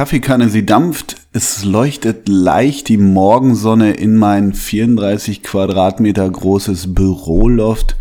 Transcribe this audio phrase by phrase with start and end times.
[0.00, 1.16] Kaffeekanne, sie dampft.
[1.34, 7.96] Es leuchtet leicht die Morgensonne in mein 34 Quadratmeter großes Büroloft.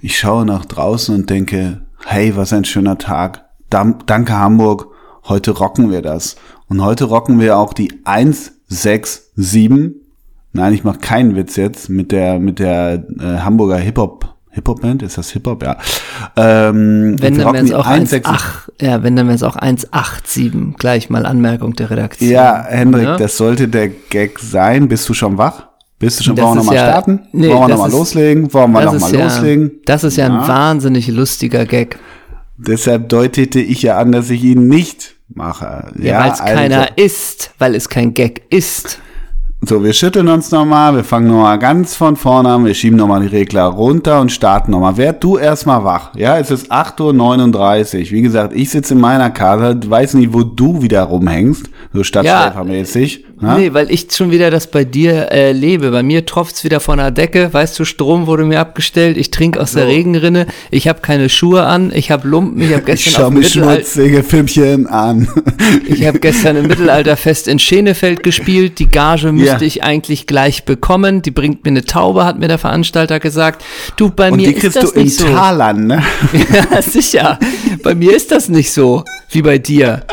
[0.00, 3.46] Ich schaue nach draußen und denke, hey, was ein schöner Tag.
[3.68, 4.92] danke Hamburg.
[5.24, 6.36] Heute rocken wir das.
[6.68, 9.96] Und heute rocken wir auch die 167.
[10.52, 15.02] Nein, ich mache keinen Witz jetzt mit der mit der äh, Hamburger Hip Hop Hip-Hop-Band,
[15.02, 15.62] ist das Hip-Hop?
[15.62, 15.76] Ja.
[16.36, 21.08] Ähm, wenn dann wäre es auch 1,8, ja, wenn dann wäre es auch 1,87, gleich
[21.08, 22.30] mal Anmerkung der Redaktion.
[22.30, 23.16] Ja, Hendrik, ja?
[23.16, 24.88] das sollte der Gag sein.
[24.88, 25.68] Bist du schon wach?
[26.00, 27.20] Bist du schon, wollen wir nochmal ja, starten?
[27.32, 28.52] Nee, wollen wir nochmal loslegen?
[28.52, 29.70] Wollen wir nochmal ja, loslegen?
[29.84, 31.98] Das ist ja, ja ein wahnsinnig lustiger Gag.
[32.56, 35.92] Deshalb deutete ich ja an, dass ich ihn nicht mache.
[35.98, 36.54] Ja, ja weil es also.
[36.54, 38.98] keiner ist, weil es kein Gag ist.
[39.62, 43.20] So, wir schütteln uns nochmal, wir fangen nochmal ganz von vorne an, wir schieben nochmal
[43.20, 44.96] die Regler runter und starten nochmal.
[44.96, 46.14] Werd du erstmal wach.
[46.16, 48.10] Ja, es ist 8.39 Uhr.
[48.10, 53.18] Wie gesagt, ich sitze in meiner Karte, weiß nicht, wo du wieder rumhängst, so stadtschläfermäßig.
[53.18, 55.90] Ja, nee, weil ich schon wieder das bei dir äh, lebe.
[55.90, 59.60] Bei mir tropft's wieder von der Decke, weißt du, Strom wurde mir abgestellt, ich trinke
[59.60, 59.78] aus so.
[59.78, 63.30] der Regenrinne, ich habe keine Schuhe an, ich habe Lumpen, ich habe gestern ich schau
[63.30, 65.28] mir schmutzige Filmchen an.
[65.86, 69.66] ich habe gestern im Mittelalterfest in Schenefeld gespielt, die Gage müsste ja.
[69.66, 71.22] ich eigentlich gleich bekommen.
[71.22, 73.64] Die bringt mir eine Taube, hat mir der Veranstalter gesagt.
[73.96, 74.94] Du, bei Und mir ist das nicht so.
[74.94, 76.02] die kriegst du in Talern, ne?
[76.72, 77.38] ja, sicher.
[77.82, 80.04] Bei mir ist das nicht so, wie bei dir.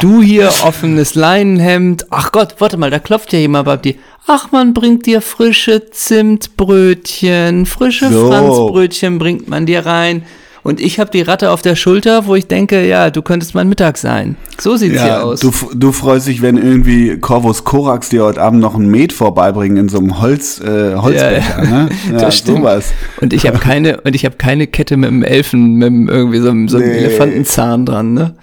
[0.00, 2.06] Du hier offenes Leinenhemd.
[2.10, 3.94] Ach Gott, warte mal, da klopft ja jemand bei dir.
[4.26, 8.28] Ach, man bringt dir frische Zimtbrötchen, frische so.
[8.28, 10.22] Franzbrötchen bringt man dir rein
[10.62, 13.68] und ich habe die Ratte auf der Schulter, wo ich denke, ja, du könntest mein
[13.68, 14.36] Mittag sein.
[14.58, 15.40] So sieht's ja, hier aus.
[15.40, 19.78] Du, du freust dich, wenn irgendwie Corvus Corax dir heute Abend noch ein Met vorbeibringen
[19.78, 21.70] in so einem Holz, äh, Holzbecher, ja, ja.
[21.70, 21.88] ne?
[22.12, 22.58] Ja, das stimmt.
[22.58, 22.92] sowas.
[23.20, 26.38] Und ich habe keine, und ich habe keine Kette mit einem Elfen, mit einem, irgendwie
[26.38, 26.98] so, so einem nee.
[26.98, 28.34] Elefantenzahn dran, ne?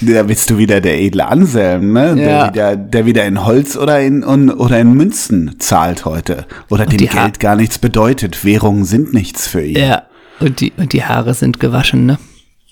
[0.00, 2.08] Da bist du wieder der edle Anselm, ne?
[2.08, 2.14] Ja.
[2.14, 6.46] Der, wieder, der wieder in Holz oder in, oder in Münzen zahlt heute.
[6.68, 8.44] Oder und dem Geld gar nichts bedeutet.
[8.44, 9.78] Währungen sind nichts für ihn.
[9.78, 10.02] Ja,
[10.40, 12.18] und die, und die Haare sind gewaschen, ne?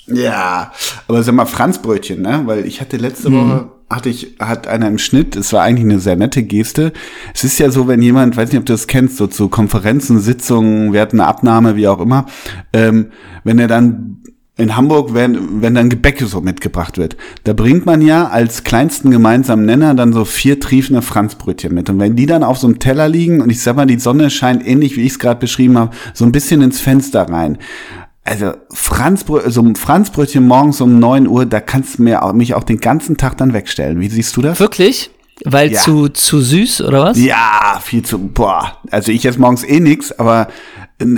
[0.06, 0.72] Ja,
[1.08, 2.42] aber sag mal Franzbrötchen, ne?
[2.44, 3.36] Weil ich hatte letzte mhm.
[3.36, 6.92] Woche, hatte ich, hat einer im Schnitt, es war eigentlich eine sehr nette Geste.
[7.32, 10.20] Es ist ja so, wenn jemand, weiß nicht, ob du das kennst, so zu Konferenzen,
[10.20, 12.26] Sitzungen, wir hatten eine Abnahme, wie auch immer,
[12.74, 13.12] ähm,
[13.44, 14.18] wenn er dann
[14.56, 19.10] in Hamburg, wenn, wenn dann Gebäck so mitgebracht wird, da bringt man ja als kleinsten
[19.10, 21.90] gemeinsamen Nenner dann so vier triefende Franzbrötchen mit.
[21.90, 24.30] Und wenn die dann auf so einem Teller liegen und ich sag mal, die Sonne
[24.30, 27.58] scheint ähnlich, wie ich es gerade beschrieben habe, so ein bisschen ins Fenster rein.
[28.22, 32.54] Also Franzbrö so ein Franzbrötchen morgens um neun Uhr, da kannst du mir auch, mich
[32.54, 34.00] auch den ganzen Tag dann wegstellen.
[34.00, 34.60] Wie siehst du das?
[34.60, 35.10] Wirklich?
[35.44, 35.80] Weil ja.
[35.80, 37.18] zu, zu süß, oder was?
[37.18, 38.78] Ja, viel zu, boah.
[38.90, 40.48] Also ich esse morgens eh nix, aber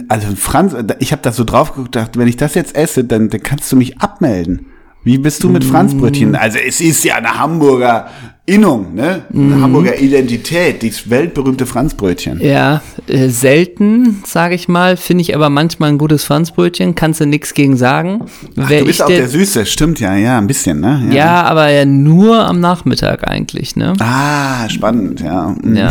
[0.08, 3.42] also Franz, ich habe da so drauf gedacht, wenn ich das jetzt esse, dann, dann
[3.42, 4.66] kannst du mich abmelden.
[5.06, 6.32] Wie bist du mit Franzbrötchen?
[6.32, 6.34] Mm.
[6.34, 8.08] Also es ist ja eine Hamburger
[8.44, 9.22] Innung, ne?
[9.32, 9.62] Eine mm.
[9.62, 12.40] Hamburger Identität, dieses weltberühmte Franzbrötchen.
[12.40, 17.26] Ja, äh, selten, sage ich mal, finde ich aber manchmal ein gutes Franzbrötchen, kannst du
[17.26, 18.24] nichts gegen sagen.
[18.56, 21.06] Ach, du bist auch der, der Süße, stimmt ja, ja, ein bisschen, ne?
[21.10, 21.14] Ja.
[21.14, 23.92] ja, aber ja nur am Nachmittag eigentlich, ne?
[24.00, 25.54] Ah, spannend, ja.
[25.62, 25.76] Mm.
[25.76, 25.90] Ja.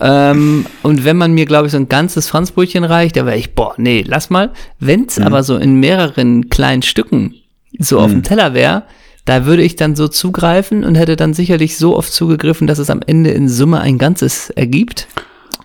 [0.32, 3.54] ähm, und wenn man mir, glaube ich, so ein ganzes Franzbrötchen reicht, da wäre ich,
[3.54, 4.50] boah, nee, lass mal.
[4.80, 5.26] Wenn's mhm.
[5.26, 7.36] aber so in mehreren kleinen Stücken
[7.78, 8.22] so auf dem hm.
[8.22, 8.84] Teller wäre,
[9.24, 12.90] da würde ich dann so zugreifen und hätte dann sicherlich so oft zugegriffen, dass es
[12.90, 15.06] am Ende in Summe ein Ganzes ergibt.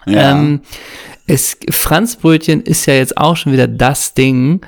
[0.05, 0.31] Ja.
[0.31, 0.61] Ähm,
[1.25, 4.61] es, Franzbrötchen ist ja jetzt auch schon wieder das Ding,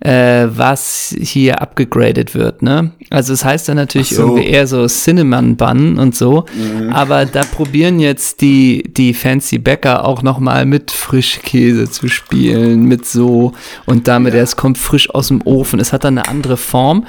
[0.00, 2.92] äh, was hier abgegradet wird, ne?
[3.08, 4.22] Also es das heißt dann natürlich so.
[4.22, 6.90] irgendwie eher so Cinnamon Bun und so, mhm.
[6.90, 12.84] aber da probieren jetzt die die fancy Bäcker auch noch mal mit Frischkäse zu spielen,
[12.84, 13.52] mit so
[13.86, 14.40] und damit ja.
[14.40, 15.80] es kommt frisch aus dem Ofen.
[15.80, 17.06] Es hat dann eine andere Form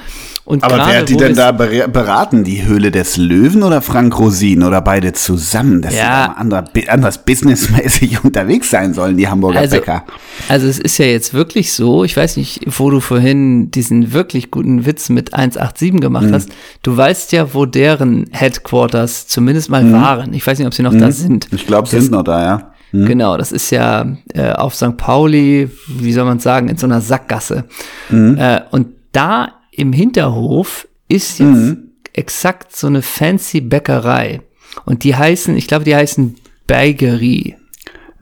[0.48, 2.42] und Aber grade, wer hat die denn da beraten?
[2.42, 5.82] Die Höhle des Löwen oder Frank Rosin oder beide zusammen?
[5.82, 10.04] Dass ja, sie da anders businessmäßig unterwegs sein sollen, die Hamburger also, Bäcker.
[10.48, 14.50] Also es ist ja jetzt wirklich so, ich weiß nicht, wo du vorhin diesen wirklich
[14.50, 16.34] guten Witz mit 187 gemacht mhm.
[16.34, 16.50] hast.
[16.82, 19.92] Du weißt ja, wo deren Headquarters zumindest mal mhm.
[19.92, 20.34] waren.
[20.34, 21.00] Ich weiß nicht, ob sie noch mhm.
[21.00, 21.48] da sind.
[21.52, 22.72] Ich glaube, sie sind noch da, ja.
[22.92, 23.06] Mhm.
[23.06, 24.96] Genau, das ist ja äh, auf St.
[24.96, 27.64] Pauli, wie soll man sagen, in so einer Sackgasse.
[28.10, 28.38] Mhm.
[28.38, 31.90] Äh, und da im Hinterhof ist jetzt mhm.
[32.12, 34.40] exakt so eine fancy Bäckerei.
[34.84, 36.36] Und die heißen, ich glaube, die heißen
[36.66, 37.56] Bagerie.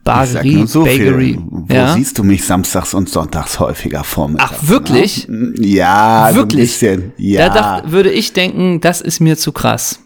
[0.07, 1.37] Bagerie, so Bakery.
[1.49, 1.93] Wo ja?
[1.93, 4.53] siehst du mich samstags und sonntags häufiger vormittags?
[4.55, 5.27] Ach, wirklich?
[5.27, 5.53] Ne?
[5.59, 6.77] Ja, wirklich.
[6.77, 6.87] So
[7.17, 7.49] ja.
[7.49, 9.99] Da dacht, würde ich denken, das ist mir zu krass.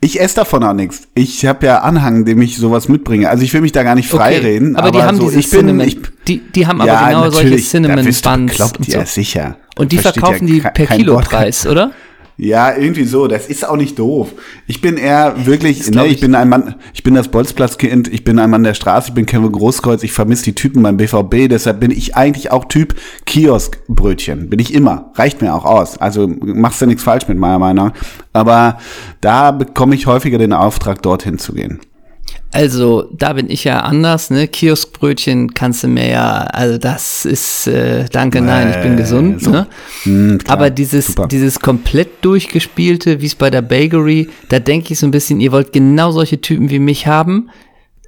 [0.00, 1.08] Ich esse davon auch nichts.
[1.14, 3.28] Ich habe ja Anhang, dem ich sowas mitbringe.
[3.28, 4.76] Also ich will mich da gar nicht freireden.
[4.76, 5.98] Okay, aber, aber, die haben so, diese ich Cinnamon, bin, ich,
[6.28, 8.56] die, die haben ja, aber genau solche Cinnamon Buns.
[8.56, 9.04] So.
[9.04, 9.56] sicher.
[9.76, 11.92] Und die verkaufen ja die per Kilopreis, oder?
[12.36, 13.28] Ja, irgendwie so.
[13.28, 14.32] Das ist auch nicht doof.
[14.66, 18.24] Ich bin eher wirklich, ne, ich, ich, bin ein Mann, ich bin das Bolzplatzkind, ich
[18.24, 21.48] bin ein Mann der Straße, ich bin Kevin Großkreuz, ich vermisse die Typen beim BVB,
[21.48, 22.96] deshalb bin ich eigentlich auch Typ
[23.26, 24.50] Kioskbrötchen.
[24.50, 25.12] Bin ich immer.
[25.14, 25.98] Reicht mir auch aus.
[25.98, 27.92] Also machst du nichts falsch mit meiner Meinung.
[28.32, 28.78] Aber
[29.20, 31.80] da bekomme ich häufiger den Auftrag, dorthin zu gehen.
[32.54, 34.46] Also, da bin ich ja anders, ne?
[34.46, 39.50] Kioskbrötchen kannst du mir ja, also das ist, äh, danke, nein, ich bin gesund, so.
[39.50, 39.66] ne?
[40.38, 41.26] Klar, Aber dieses, super.
[41.26, 45.50] dieses komplett durchgespielte, wie es bei der Bakery, da denke ich so ein bisschen, ihr
[45.50, 47.50] wollt genau solche Typen wie mich haben,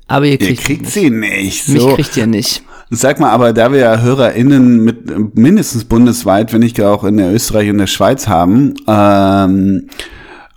[0.06, 1.64] aber ihr kriegt, ihr kriegt sie nicht.
[1.64, 1.72] So.
[1.72, 2.62] Mich kriegt ihr nicht.
[2.90, 7.34] Sag mal, aber da wir ja HörerInnen mit mindestens bundesweit, wenn nicht auch in der
[7.34, 9.88] Österreich und der Schweiz haben, ähm,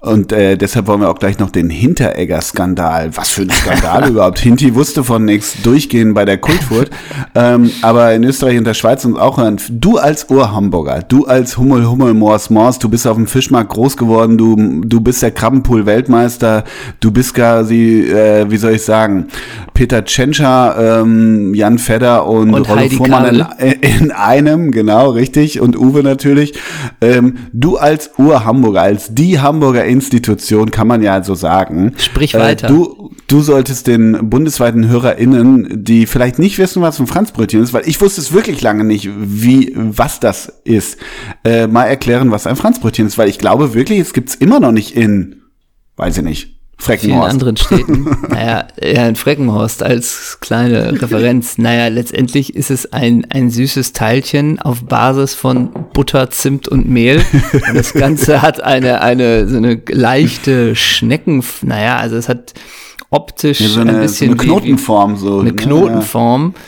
[0.01, 3.18] und äh, deshalb wollen wir auch gleich noch den Hinteregger-Skandal.
[3.18, 4.40] Was für ein Skandal überhaupt.
[4.40, 6.90] Hinti wusste von nichts durchgehen bei der Kultfurt.
[7.36, 9.60] ähm, aber in Österreich und der Schweiz uns auch hören.
[9.69, 13.98] Du als Ur-Hamburger, du als Hummel, Hummel, Mors, Mors, du bist auf dem Fischmarkt groß
[13.98, 14.56] geworden, du,
[14.86, 16.63] du bist der Krabbenpool-Weltmeister,
[17.01, 19.28] du bist quasi, äh, wie soll ich sagen,
[19.74, 25.78] Peter Tschentscher, ähm, Jan Fedder und, und Rollo Fuhrmann in, in, einem, genau, richtig, und
[25.78, 26.54] Uwe natürlich.
[27.01, 31.94] Ähm, du als Ur-Hamburger, als die Hamburger Institution, kann man ja so sagen.
[31.97, 32.68] Sprich weiter.
[32.68, 37.74] Äh, du, du solltest den bundesweiten HörerInnen, die vielleicht nicht wissen, was ein Franzbrötchen ist,
[37.74, 40.97] weil ich wusste es wirklich lange nicht, wie, was das ist,
[41.44, 44.71] äh, mal erklären, was ein Franzbrötchen ist, weil ich glaube wirklich, es gibt's immer noch
[44.71, 45.41] nicht in,
[45.97, 46.59] weiß ich nicht.
[46.80, 48.08] Vielen anderen Städten.
[48.30, 51.58] naja, ja, in Freckenhorst als kleine Referenz.
[51.58, 57.24] Naja, letztendlich ist es ein, ein süßes Teilchen auf Basis von Butter, Zimt und Mehl.
[57.54, 62.54] Und das Ganze hat eine, eine, so eine leichte Schnecken, naja, also es hat
[63.10, 65.40] optisch ja, so eine, ein bisschen so eine Knotenform, so.
[65.40, 66.54] Eine Knotenform.
[66.56, 66.62] Ja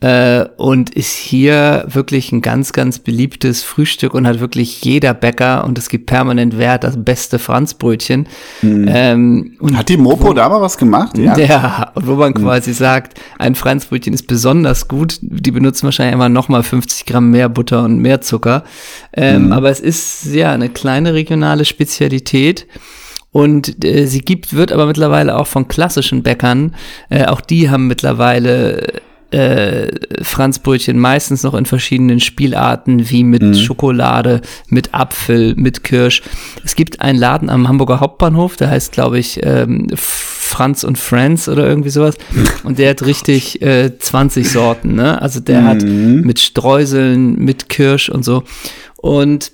[0.00, 5.64] äh, und ist hier wirklich ein ganz, ganz beliebtes Frühstück und hat wirklich jeder Bäcker
[5.64, 8.28] und es gibt permanent Wert das beste Franzbrötchen.
[8.62, 8.86] Mhm.
[8.88, 11.18] Ähm, hat die Mopo wo, da mal was gemacht?
[11.18, 12.42] Ja, ja und wo man mhm.
[12.42, 15.18] quasi sagt, ein Franzbrötchen ist besonders gut.
[15.20, 18.62] Die benutzen wahrscheinlich immer nochmal 50 Gramm mehr Butter und mehr Zucker.
[19.12, 19.52] Ähm, mhm.
[19.52, 22.68] Aber es ist ja eine kleine regionale Spezialität.
[23.32, 26.74] Und äh, sie gibt, wird aber mittlerweile auch von klassischen Bäckern,
[27.10, 29.88] äh, auch die haben mittlerweile äh,
[30.22, 33.54] Franzbrötchen meistens noch in verschiedenen Spielarten, wie mit mhm.
[33.54, 36.22] Schokolade, mit Apfel, mit Kirsch.
[36.64, 41.48] Es gibt einen Laden am Hamburger Hauptbahnhof, der heißt, glaube ich, ähm, Franz und Friends
[41.48, 42.16] oder irgendwie sowas.
[42.64, 45.20] Und der hat richtig äh, 20 Sorten, ne?
[45.20, 45.66] Also der mhm.
[45.66, 48.44] hat mit Streuseln, mit Kirsch und so.
[48.96, 49.52] Und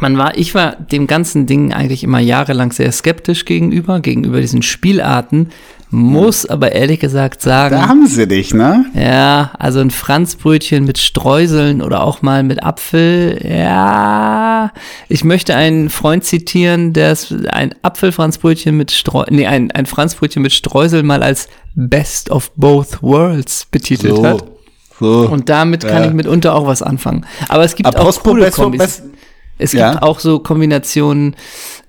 [0.00, 4.62] man war, ich war dem ganzen Ding eigentlich immer jahrelang sehr skeptisch gegenüber, gegenüber diesen
[4.62, 5.50] Spielarten,
[5.94, 7.76] muss aber ehrlich gesagt sagen.
[7.76, 8.84] Da haben sie dich, ne?
[8.94, 13.40] Ja, also ein Franzbrötchen mit Streuseln oder auch mal mit Apfel.
[13.48, 14.72] Ja,
[15.08, 17.16] ich möchte einen Freund zitieren, der
[17.48, 23.00] ein Apfelfranzbrötchen mit Streu, nee, ein, ein Franzbrötchen mit Streusel mal als Best of Both
[23.00, 24.26] Worlds betitelt so.
[24.26, 24.44] hat.
[24.98, 25.28] So.
[25.28, 26.08] Und damit kann ja.
[26.08, 27.24] ich mitunter auch was anfangen.
[27.48, 29.02] Aber es gibt Apostel auch coole Kombis.
[29.56, 30.02] Es gibt ja.
[30.02, 31.36] auch so Kombinationen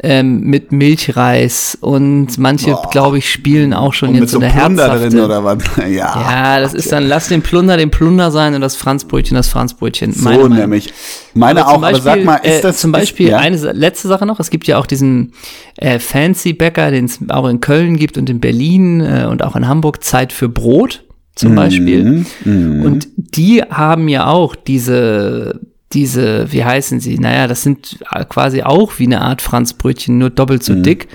[0.04, 4.84] ähm, mit Milchreis und manche, glaube ich, spielen auch schon und jetzt so eine Plunder
[4.84, 5.10] herzhafte.
[5.10, 5.58] drin oder was?
[5.78, 9.48] Ja, ja das ist dann, lass den Plunder den Plunder sein und das Franzbrötchen das
[9.48, 10.12] Franzbrötchen.
[10.12, 10.94] So meine nämlich.
[11.34, 12.78] Meine auch, Beispiel, aber sag mal, ist äh, das...
[12.78, 13.38] Zum Beispiel, ist, ja?
[13.40, 15.34] eine letzte Sache noch, es gibt ja auch diesen
[15.78, 19.56] äh, Fancy Bäcker, den es auch in Köln gibt und in Berlin äh, und auch
[19.56, 21.04] in Hamburg, Zeit für Brot
[21.36, 21.56] zum mhm.
[21.56, 22.26] Beispiel.
[22.46, 25.60] Mm, Und die haben ja auch diese
[25.94, 27.18] diese, wie heißen sie?
[27.20, 28.00] Naja, das sind
[28.30, 30.84] quasi auch wie eine Art Franzbrötchen, nur doppelt so mhm.
[30.84, 31.08] dick.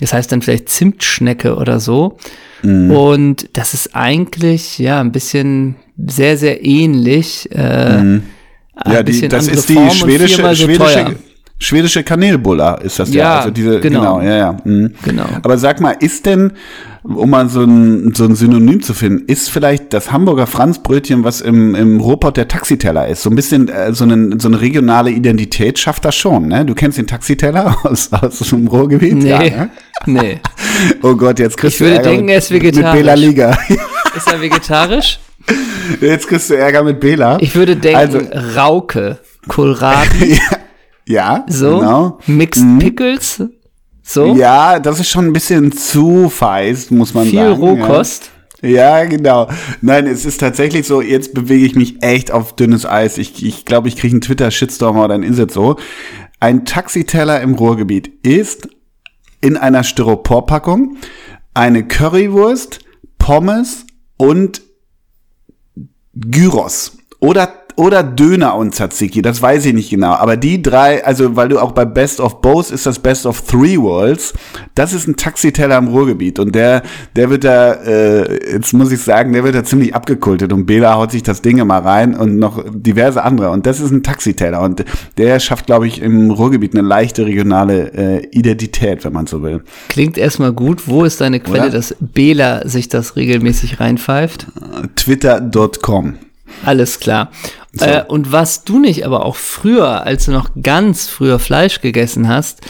[0.00, 2.18] Das heißt dann vielleicht Zimtschnecke oder so.
[2.62, 2.90] Mhm.
[2.90, 7.48] Und das ist eigentlich, ja, ein bisschen sehr, sehr ähnlich.
[7.52, 8.22] Äh, mhm.
[8.86, 11.14] Ja, die, das ist die schwedische, so schwedische, teuer.
[11.62, 13.22] Schwedische Kanelbulla ist das ja.
[13.24, 13.38] ja.
[13.38, 14.56] Also diese, genau, genau ja, ja.
[14.64, 14.94] Mhm.
[15.04, 15.24] Genau.
[15.42, 16.52] Aber sag mal, ist denn,
[17.02, 21.40] um mal so ein, so ein Synonym zu finden, ist vielleicht das Hamburger Franzbrötchen, was
[21.40, 23.22] im, im Ruhrpott der Taxiteller ist.
[23.22, 26.64] So ein bisschen äh, so, eine, so eine regionale Identität schafft das schon, ne?
[26.64, 29.14] Du kennst den Taxiteller aus, aus dem Ruhrgebiet?
[29.14, 29.70] Nee, ja, ne?
[30.06, 30.40] nee.
[31.02, 32.84] Oh Gott, jetzt kriegst ich du Ärger denken, mit, er ist vegetarisch.
[32.84, 33.58] mit Bela Liga.
[34.16, 35.20] Ist er vegetarisch?
[36.00, 37.38] Jetzt kriegst du Ärger mit Bela.
[37.40, 38.20] Ich würde denken, also,
[38.56, 40.34] Rauke, Kohlrabi.
[40.34, 40.58] ja,
[41.06, 42.18] ja, so, genau.
[42.26, 42.78] Mixed mhm.
[42.78, 43.42] Pickles.
[44.02, 44.34] So?
[44.34, 47.56] Ja, das ist schon ein bisschen zu feist, muss man Viel sagen.
[47.56, 48.30] Viel Rohkost.
[48.60, 49.00] Ja.
[49.00, 49.04] ja.
[49.04, 49.48] genau.
[49.80, 53.18] Nein, es ist tatsächlich so, jetzt bewege ich mich echt auf dünnes Eis.
[53.18, 55.76] Ich glaube, ich, glaub, ich kriege einen Twitter-Shitstorm oder ein Inset so.
[56.40, 58.68] Ein Taxiteller im Ruhrgebiet ist
[59.40, 60.96] in einer Styroporpackung
[61.54, 62.80] eine Currywurst,
[63.18, 64.62] Pommes und
[66.14, 66.98] Gyros.
[67.20, 70.12] Oder oder Döner und Tzatziki, das weiß ich nicht genau.
[70.12, 73.42] Aber die drei, also weil du auch bei Best of Both ist das Best of
[73.42, 74.34] Three Worlds,
[74.74, 76.82] das ist ein Taxiteller im Ruhrgebiet und der,
[77.16, 80.96] der wird da, äh, jetzt muss ich sagen, der wird da ziemlich abgekultet und Bela
[80.96, 84.60] haut sich das Ding immer rein und noch diverse andere und das ist ein Taxiteller
[84.60, 84.84] und
[85.18, 89.62] der schafft, glaube ich, im Ruhrgebiet eine leichte regionale äh, Identität, wenn man so will.
[89.88, 90.88] Klingt erstmal gut.
[90.88, 91.70] Wo ist deine Quelle, Oder?
[91.70, 94.46] dass Bela sich das regelmäßig reinpfeift?
[94.96, 96.14] Twitter.com.
[96.64, 97.30] Alles klar.
[97.72, 97.84] So.
[97.86, 102.28] Äh, und was du nicht, aber auch früher, als du noch ganz früher Fleisch gegessen
[102.28, 102.60] hast,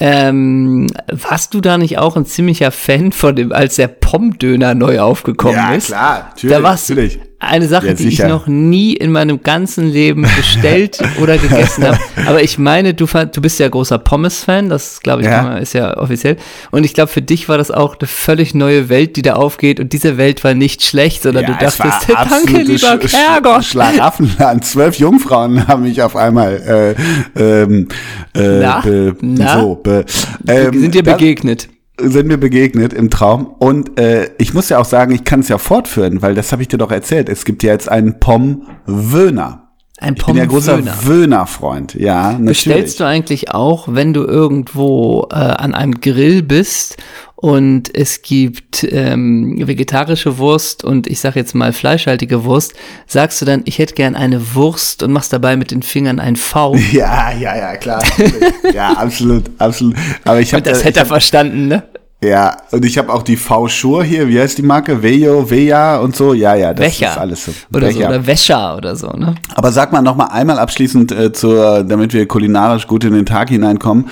[0.00, 5.00] ähm, warst du da nicht auch ein ziemlicher Fan von dem, als der Pommdöner neu
[5.00, 5.86] aufgekommen Ja, ist?
[5.88, 7.20] klar, natürlich, Da warst du natürlich.
[7.42, 11.98] Eine Sache, Ja, die ich noch nie in meinem ganzen Leben bestellt oder gegessen habe.
[12.26, 15.56] Aber ich meine, du, du bist ja großer Pommes-Fan, das glaube ich Ja.
[15.58, 16.36] ist ja offiziell.
[16.70, 19.80] Und ich glaube, für dich war das auch eine völlig neue Welt, die da aufgeht.
[19.80, 23.16] Und diese Welt war nicht schlecht, sondern du es war dachtest, danke, lieber Sch- Sch-
[23.16, 23.64] Herrgott.
[23.64, 24.64] Schlaraffenland.
[24.64, 26.96] Zwölf Jungfrauen haben mich auf einmal
[27.36, 27.88] äh, ähm,
[28.34, 28.80] äh, Na?
[28.80, 29.60] be, Na?
[29.60, 30.04] so be,
[30.46, 31.68] ähm, sind dir begegnet.
[32.00, 33.46] Sind mir begegnet im Traum.
[33.58, 36.62] Und äh, ich muss ja auch sagen, ich kann es ja fortführen, weil das habe
[36.62, 37.28] ich dir doch erzählt.
[37.28, 39.58] Es gibt ja jetzt einen Pom-Wöhner.
[39.98, 40.80] Ein Ich bin ja großer.
[41.06, 41.94] Wöhner-Freund.
[41.94, 42.46] Ja, natürlich.
[42.48, 46.96] Bestellst du eigentlich auch, wenn du irgendwo äh, an einem Grill bist
[47.42, 52.72] und es gibt ähm, vegetarische Wurst und ich sage jetzt mal fleischhaltige Wurst,
[53.08, 56.36] sagst du dann, ich hätte gern eine Wurst und machst dabei mit den Fingern ein
[56.36, 56.76] V?
[56.92, 58.00] Ja, ja, ja, klar.
[58.72, 59.96] ja, absolut, absolut.
[60.24, 61.82] Aber ich habe Das hätte er verstanden, ne?
[62.22, 65.02] Ja, und ich habe auch die V-Schur hier, wie heißt die Marke?
[65.02, 66.34] Vejo, Veja und so.
[66.34, 67.10] Ja, ja, das Wäscher.
[67.10, 67.52] ist alles so.
[67.74, 68.08] Oder so, Wäscher.
[68.08, 69.34] oder Wäscher oder so, ne?
[69.56, 73.26] Aber sag mal noch mal einmal abschließend, äh, zur, damit wir kulinarisch gut in den
[73.26, 74.08] Tag hineinkommen.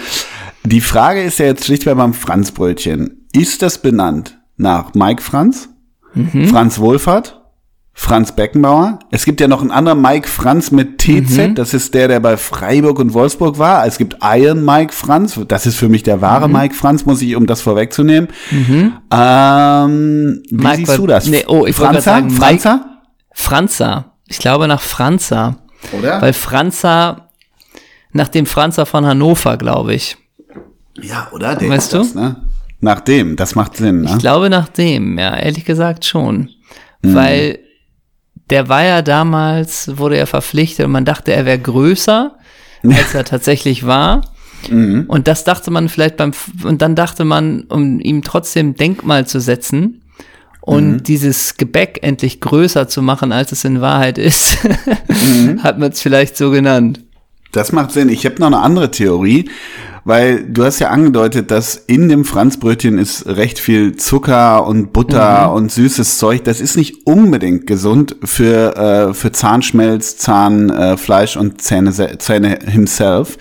[0.64, 3.19] Die Frage ist ja jetzt schlichtweg beim Franzbrötchen.
[3.32, 5.68] Ist das benannt nach Mike Franz,
[6.14, 6.46] Mhm.
[6.48, 7.40] Franz Wohlfahrt,
[7.92, 8.98] Franz Beckenbauer?
[9.10, 11.50] Es gibt ja noch einen anderen Mike Franz mit TZ.
[11.50, 11.54] Mhm.
[11.54, 13.86] Das ist der, der bei Freiburg und Wolfsburg war.
[13.86, 15.38] Es gibt Iron Mike Franz.
[15.46, 16.54] Das ist für mich der wahre Mhm.
[16.54, 18.28] Mike Franz, muss ich, um das vorwegzunehmen.
[18.50, 21.26] Ähm, wie Mike siehst du das?
[21.26, 21.92] nee, oh, ich Franzer?
[21.92, 22.86] gerade sagen, Mike- Franzer?
[23.32, 24.04] Franza.
[24.28, 25.56] Ich glaube nach Franza.
[25.98, 26.20] Oder?
[26.22, 27.28] Weil Franza,
[28.12, 30.16] nach dem Franzer von Hannover, glaube ich.
[31.00, 31.54] Ja, oder?
[31.56, 32.36] Der Weißt ist das, ne?
[32.80, 34.10] Nach dem, das macht Sinn, ne?
[34.10, 36.50] Ich glaube nach dem, ja, ehrlich gesagt schon.
[37.02, 37.14] Mhm.
[37.14, 37.58] Weil
[38.48, 42.36] der war ja damals, wurde er verpflichtet und man dachte, er wäre größer,
[42.84, 44.22] als er tatsächlich war.
[44.68, 45.04] Mhm.
[45.08, 46.32] Und das dachte man vielleicht beim,
[46.64, 50.02] und dann dachte man, um ihm trotzdem Denkmal zu setzen
[50.62, 51.02] und Mhm.
[51.02, 54.58] dieses Gebäck endlich größer zu machen, als es in Wahrheit ist,
[55.08, 55.62] Mhm.
[55.62, 57.00] hat man es vielleicht so genannt.
[57.52, 58.08] Das macht Sinn.
[58.10, 59.50] Ich habe noch eine andere Theorie,
[60.04, 65.52] weil du hast ja angedeutet, dass in dem Franzbrötchen ist recht viel Zucker und Butter
[65.52, 66.44] und süßes Zeug.
[66.44, 73.38] Das ist nicht unbedingt gesund für, äh, für Zahnschmelz, Zahnfleisch äh, und Zähne, Zähne himself.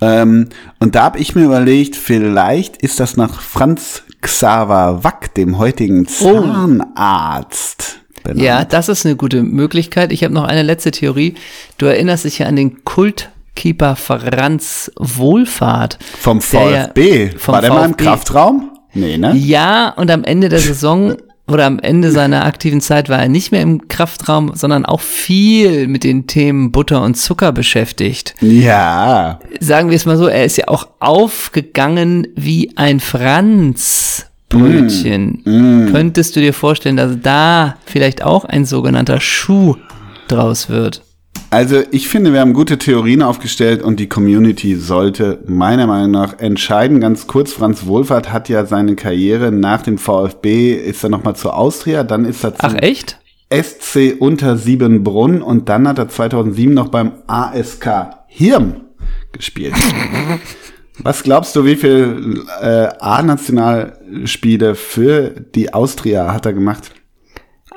[0.00, 0.48] Ähm,
[0.80, 6.06] und da habe ich mir überlegt, vielleicht ist das nach Franz Xaver Wack, dem heutigen
[6.08, 8.00] Zahnarzt.
[8.22, 8.40] benannt.
[8.40, 10.12] Ja, das ist eine gute Möglichkeit.
[10.12, 11.34] Ich habe noch eine letzte Theorie.
[11.78, 12.84] Du erinnerst dich ja an den
[13.54, 15.98] Kultkeeper Franz Wohlfahrt.
[16.20, 17.30] Vom der VfB.
[17.36, 18.04] vom War der mal im VfB.
[18.04, 18.70] Kraftraum?
[18.94, 19.34] Nee, ne?
[19.36, 21.16] Ja, und am Ende der Saison
[21.46, 25.86] oder am Ende seiner aktiven Zeit war er nicht mehr im Kraftraum, sondern auch viel
[25.86, 28.34] mit den Themen Butter und Zucker beschäftigt.
[28.40, 29.38] Ja.
[29.60, 35.88] Sagen wir es mal so, er ist ja auch aufgegangen wie ein Franzbrötchen.
[35.92, 39.76] Könntest du dir vorstellen, dass da vielleicht auch ein sogenannter Schuh
[40.28, 41.02] draus wird?
[41.52, 46.38] Also ich finde, wir haben gute Theorien aufgestellt und die Community sollte meiner Meinung nach
[46.38, 46.98] entscheiden.
[46.98, 51.54] Ganz kurz, Franz Wohlfahrt hat ja seine Karriere nach dem VfB, ist er nochmal zur
[51.54, 53.18] Austria, dann ist er Ach zum echt?
[53.52, 57.86] SC Unter Siebenbrunn und dann hat er 2007 noch beim ASK
[58.28, 58.80] Hirn
[59.32, 59.74] gespielt.
[61.02, 66.92] Was glaubst du, wie viel äh, A-Nationalspiele für die Austria hat er gemacht?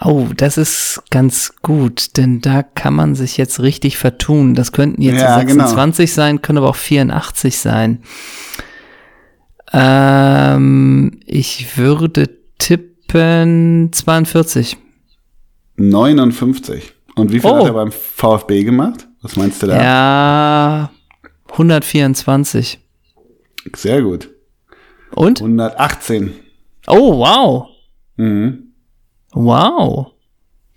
[0.02, 4.54] Oh, das ist ganz gut, denn da kann man sich jetzt richtig vertun.
[4.54, 5.64] Das könnten jetzt Ja, genau.
[5.66, 8.02] 26 sein, können aber auch 84 sein.
[9.72, 14.78] Ähm, ich würde tippen 42.
[15.78, 16.94] 59.
[17.16, 17.58] Und wie viel Oh.
[17.60, 19.08] hat er beim VfB gemacht?
[19.22, 19.82] Was meinst du da?
[19.82, 20.92] Ja,
[21.52, 22.80] 124.
[23.76, 24.30] Sehr gut.
[25.12, 25.40] Und?
[25.42, 26.34] 118.
[26.88, 27.68] Oh, wow.
[28.18, 28.65] Mhm.
[29.36, 30.16] Wow.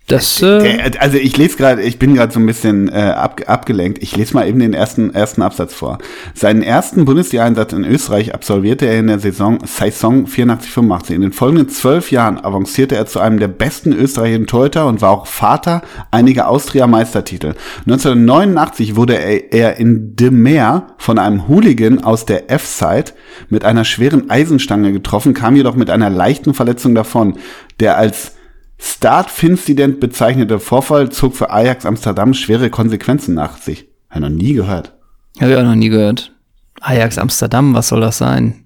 [0.09, 3.41] Das, äh, Der, also ich lese gerade, ich bin gerade so ein bisschen äh, ab,
[3.45, 4.01] abgelenkt.
[4.01, 5.99] Ich lese mal eben den ersten, ersten Absatz vor.
[6.33, 11.13] Seinen ersten Bundesliga-Einsatz in Österreich absolvierte er in der Saison, Saison 84-85.
[11.13, 15.11] In den folgenden zwölf Jahren avancierte er zu einem der besten österreichischen Torhüter und war
[15.11, 17.53] auch Vater einiger Austria-Meistertitel.
[17.85, 23.11] 1989 wurde er, er in De Meer von einem Hooligan aus der F-Side
[23.49, 27.37] mit einer schweren Eisenstange getroffen, kam jedoch mit einer leichten Verletzung davon.
[27.79, 28.38] Der als
[28.79, 33.89] Start-Fincident bezeichnete Vorfall zog für Ajax Amsterdam schwere Konsequenzen nach sich.
[34.09, 34.95] Hab ich noch nie gehört.
[35.39, 36.33] habe ich auch noch nie gehört.
[36.81, 38.65] Ajax Amsterdam, was soll das sein?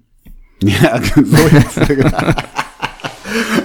[0.62, 1.78] Ja, so jetzt.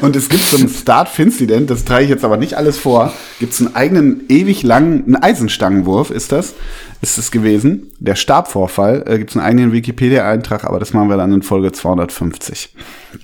[0.01, 3.13] Und es gibt so ein Start-Fincident, das trage ich jetzt aber nicht alles vor.
[3.39, 6.53] Gibt es einen eigenen, ewig langen, einen Eisenstangenwurf, ist das?
[7.01, 7.91] Ist es gewesen?
[7.99, 11.71] Der Stabvorfall, äh, gibt es einen eigenen Wikipedia-Eintrag, aber das machen wir dann in Folge
[11.71, 12.73] 250.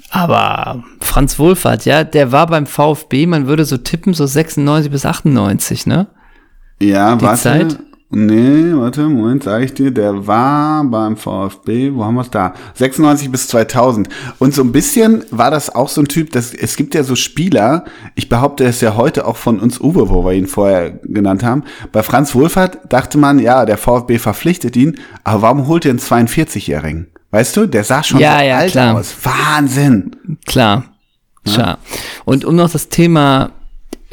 [0.09, 5.05] Aber Franz Wohlfahrt, ja, der war beim VfB, man würde so tippen, so 96 bis
[5.05, 6.07] 98, ne?
[6.81, 7.41] Ja, Die warte.
[7.41, 7.79] Zeit?
[8.11, 12.53] Nee, warte, Moment, sage ich dir, der war beim VfB, wo haben wir es da?
[12.75, 14.07] 96 bis 2000.
[14.37, 17.15] Und so ein bisschen war das auch so ein Typ, dass es gibt ja so
[17.15, 17.83] Spieler,
[18.13, 21.63] ich behaupte es ja heute auch von uns Uwe, wo wir ihn vorher genannt haben.
[21.91, 25.99] Bei Franz Wohlfahrt dachte man, ja, der VfB verpflichtet ihn, aber warum holt er einen
[25.99, 27.07] 42-Jährigen?
[27.31, 28.95] Weißt du, der sah schon Ja, so ja, alt klar.
[28.95, 29.15] aus.
[29.23, 30.15] Wahnsinn.
[30.45, 30.85] Klar.
[31.43, 31.79] Klar.
[32.23, 33.51] Und um noch das Thema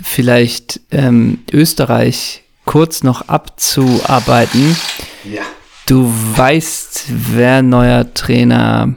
[0.00, 4.76] vielleicht ähm, Österreich kurz noch abzuarbeiten.
[5.25, 5.42] Ja.
[5.87, 8.95] Du weißt, wer neuer Trainer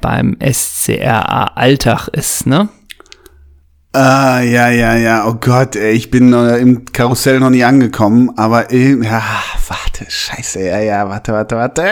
[0.00, 2.68] beim SCRA Alltag ist, ne?
[3.92, 5.26] Ah, ja, ja, ja.
[5.26, 9.22] Oh Gott, ey, ich bin äh, im Karussell noch nie angekommen, aber äh, ja,
[9.68, 11.88] warte, scheiße, ja, ja, warte, warte, warte.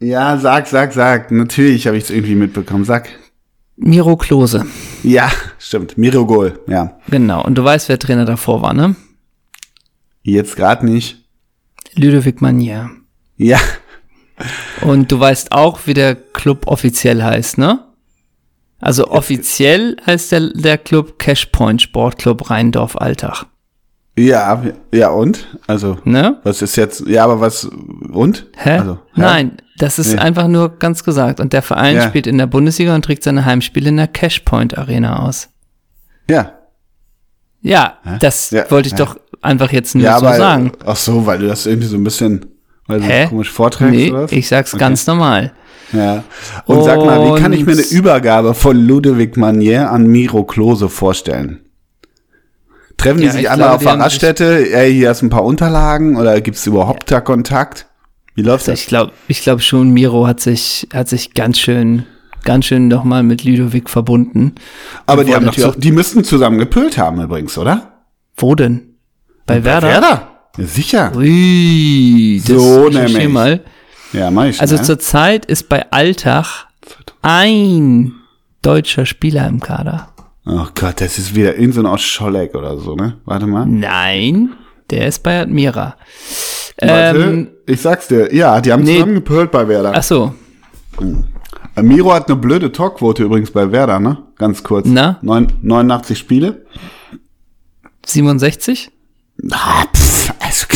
[0.00, 1.30] Ja, sag, sag, sag.
[1.30, 2.84] Natürlich habe ich es irgendwie mitbekommen.
[2.84, 3.08] Sag.
[3.76, 4.66] Miro Klose.
[5.04, 5.96] Ja, stimmt.
[5.96, 6.98] Miro Gol, ja.
[7.08, 7.44] Genau.
[7.44, 8.96] Und du weißt, wer Trainer davor war, ne?
[10.22, 11.24] Jetzt gerade nicht.
[11.94, 12.90] Ludovic Manier.
[13.36, 13.58] Ja.
[14.80, 17.84] Und du weißt auch, wie der Club offiziell heißt, ne?
[18.80, 23.46] Also offiziell heißt der, der Club Cashpoint Sportclub Rheindorf Alltag.
[24.18, 25.46] Ja, ja und?
[25.66, 26.38] Also, Ne?
[26.42, 28.46] was ist jetzt, ja, aber was, und?
[28.56, 28.78] Hä?
[28.78, 29.20] Also, hä?
[29.20, 30.18] Nein, das ist Nee.
[30.18, 31.40] einfach nur ganz gesagt.
[31.40, 32.08] Und der Verein Ja.
[32.08, 35.48] spielt in der Bundesliga und trägt seine Heimspiele in der Cashpoint Arena aus.
[36.28, 36.52] Ja.
[37.62, 39.04] Ja, das Ja, wollte ich ja.
[39.04, 40.72] doch einfach jetzt nur Ja, so aber, sagen.
[40.86, 42.46] ach so, weil du das irgendwie so ein bisschen,
[42.86, 43.26] weil du Hä?
[43.28, 44.32] komisch vorträgst Nee, oder was?
[44.32, 44.80] ich sag's Okay.
[44.80, 45.52] ganz normal.
[45.92, 46.24] Ja.
[46.64, 50.44] Und, sag mal, wie kann ich mir eine Und- Übergabe von Ludovic Manier an Miro
[50.44, 51.58] Klose vorstellen?
[52.96, 56.16] Treffen die Ja, sich ich einmal auf der Raststätte, ey, hier hast ein paar Unterlagen
[56.16, 57.86] oder gibt's überhaupt da Kontakt?
[58.34, 58.80] Wie läuft das?
[58.80, 62.04] Ich glaube ich glaub schon, Miro hat sich, hat sich ganz schön,
[62.44, 64.54] ganz schön nochmal mit Ludovic verbunden.
[65.06, 68.04] Aber die haben doch, zu, die müssten zusammen gepölt haben übrigens, oder?
[68.36, 68.91] Wo denn?
[69.46, 69.88] Bei Werder?
[69.88, 70.28] Werder?
[70.58, 71.12] Ja, sicher.
[71.16, 73.28] Ui, das So nämlich.
[73.28, 73.60] mal.
[74.12, 74.86] Ja, mach ich Also schnell.
[74.86, 76.66] zurzeit ist bei Alltag
[77.22, 78.12] ein
[78.60, 80.08] deutscher Spieler im Kader.
[80.44, 83.18] Oh Gott, das ist wieder irgend so ein aus Scholleck oder so, ne?
[83.24, 83.64] Warte mal.
[83.66, 84.50] Nein,
[84.90, 85.96] der ist bei Admira.
[86.80, 88.34] Warte, Ähm, ich sag's dir.
[88.34, 88.94] Ja, die haben nee.
[88.94, 89.92] zusammen gepölt bei Werder.
[89.94, 90.34] ach so,
[91.74, 94.18] Äh, Miro hat eine blöde Talkquote übrigens bei Werder, ne?
[94.36, 94.86] Ganz kurz.
[94.86, 95.18] Na?
[95.22, 96.66] Neun, 89 Spiele.
[98.04, 98.90] 67?
[99.50, 100.66] Ah, pff, also,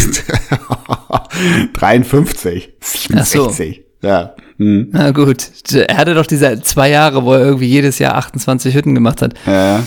[1.73, 2.73] 53.
[3.15, 3.49] Ach so.
[3.49, 3.83] 67.
[4.03, 4.35] Ja.
[4.59, 4.89] Hm.
[4.93, 8.95] Na gut, er hatte doch diese zwei Jahre, wo er irgendwie jedes Jahr 28 Hütten
[8.95, 9.35] gemacht hat.
[9.47, 9.83] Ja.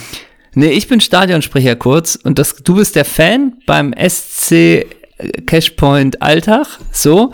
[0.54, 4.86] Nee, ich bin Stadionsprecher kurz und das, du bist der Fan beim SC
[5.46, 7.34] Cashpoint Alltag, so.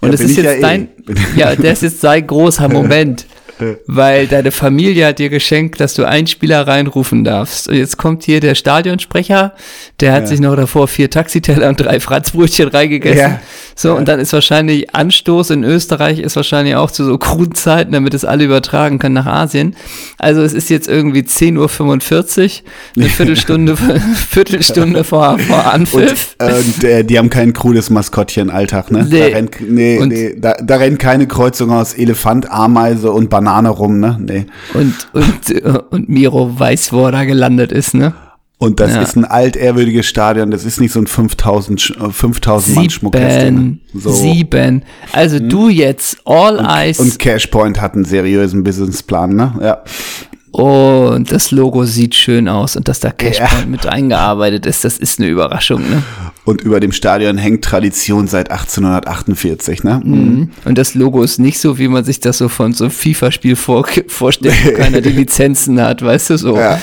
[0.00, 1.14] Und Ja, das ist jetzt ja dein, eh.
[1.38, 3.26] ja, das ist sein großer Moment.
[3.86, 7.68] Weil deine Familie hat dir geschenkt, dass du einen Spieler reinrufen darfst.
[7.68, 9.54] Und jetzt kommt hier der Stadionsprecher,
[10.00, 10.26] der hat Ja.
[10.26, 13.18] sich noch davor vier Taxiteller und drei Franzbrötchen reingegessen.
[13.18, 13.40] Ja.
[13.74, 17.92] So, und dann ist wahrscheinlich Anstoß in Österreich ist wahrscheinlich auch zu so kruden Zeiten,
[17.92, 19.74] damit es alle übertragen können nach Asien.
[20.18, 23.76] Also es ist jetzt irgendwie 10.45 Uhr, eine Viertelstunde,
[24.28, 26.36] Viertelstunde vor, vor Und, Anpfiff.
[26.38, 29.06] äh, und äh, die haben kein cooles Maskottchen Alltag, ne?
[29.08, 29.18] Nee.
[29.18, 33.45] Da rennt, nee, Und- nee, da, da rennt keine Kreuzung aus Elefant, Ameise und Banane
[33.48, 34.18] rum, ne?
[34.20, 34.46] Nee.
[34.74, 38.14] Und, und, äh, und Miro weiß, wo er da gelandet ist, ne?
[38.58, 39.02] Und das Ja.
[39.02, 43.80] ist ein altehrwürdiges Stadion, das ist nicht so ein 5000, Sch- äh, 5000 Mann Schmuckkästchen.
[43.92, 44.10] So.
[44.12, 44.82] sieben.
[45.12, 49.52] Also du jetzt All Eyes Und Cashpoint hat einen seriösen Businessplan, ne?
[49.60, 49.82] Ja.
[50.52, 55.18] und das Logo sieht schön aus und dass da Cashpoint mit eingearbeitet ist, das ist
[55.20, 56.02] eine Überraschung, ne?
[56.46, 60.00] Und über dem Stadion hängt Tradition seit 1848, ne?
[60.02, 60.50] Mhm.
[60.64, 63.56] Und das Logo ist nicht so, wie man sich das so von so einem FIFA-Spiel
[63.56, 66.56] vor, vorstellt, wo keiner die Lizenzen hat, weißt du so.
[66.56, 66.78] Ja.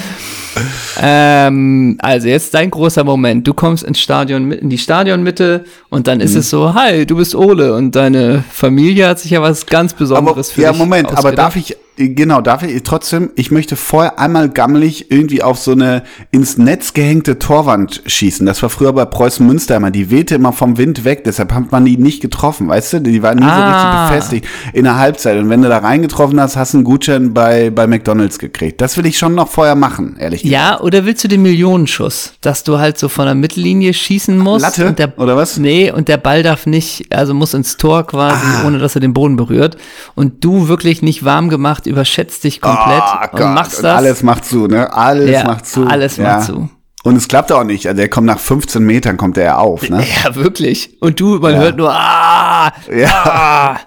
[1.02, 3.48] ähm, also jetzt dein großer Moment.
[3.48, 6.40] Du kommst ins Stadion, in die Stadionmitte und dann ist Mhm.
[6.40, 10.48] es so, hi, du bist Ole und deine Familie hat sich ja was ganz Besonderes
[10.50, 11.38] Aber, für ja, dich Moment, aber ausgedacht.
[11.38, 16.04] darf ich, genau, darf ich trotzdem, ich möchte vorher einmal gammelig irgendwie auf so eine
[16.32, 18.46] ins Netz gehängte Torwand schießen.
[18.46, 21.72] Das war früher bei Preußen Münster immer, die wehte immer vom Wind weg, deshalb hat
[21.72, 23.02] man die nicht getroffen, weißt du?
[23.02, 24.06] Die waren nie so Ah.
[24.08, 25.38] richtig befestigt in der Halbzeit.
[25.38, 28.82] Und wenn du da reingetroffen hast, hast du einen Gutschein bei, bei McDonalds gekriegt.
[28.82, 30.54] Das will ich schon noch vorher machen, ehrlich gesagt.
[30.62, 34.62] Ja, oder willst du den Millionenschuss, dass du halt so von der Mittellinie schießen musst?
[34.64, 35.58] Latte, der, oder was?
[35.58, 38.68] Nee, und der Ball darf nicht, also muss ins Tor quasi, Ah.
[38.68, 39.78] ohne dass er den Boden berührt.
[40.16, 43.98] Und du wirklich nicht warm gemacht, überschätzt dich komplett und Gott, machst und das.
[43.98, 44.94] Alles macht zu, ne?
[44.94, 45.86] Alles Ja, macht zu.
[45.86, 46.24] alles ja.
[46.38, 46.70] macht zu.
[47.04, 47.86] Und es klappt auch nicht.
[47.88, 50.04] Also der kommt nach 15 Metern, kommt er auf, ne?
[50.24, 50.98] Ja, wirklich.
[51.02, 51.60] Und du, man Ja.
[51.60, 53.10] hört nur, ah, Ja.
[53.26, 53.78] ah,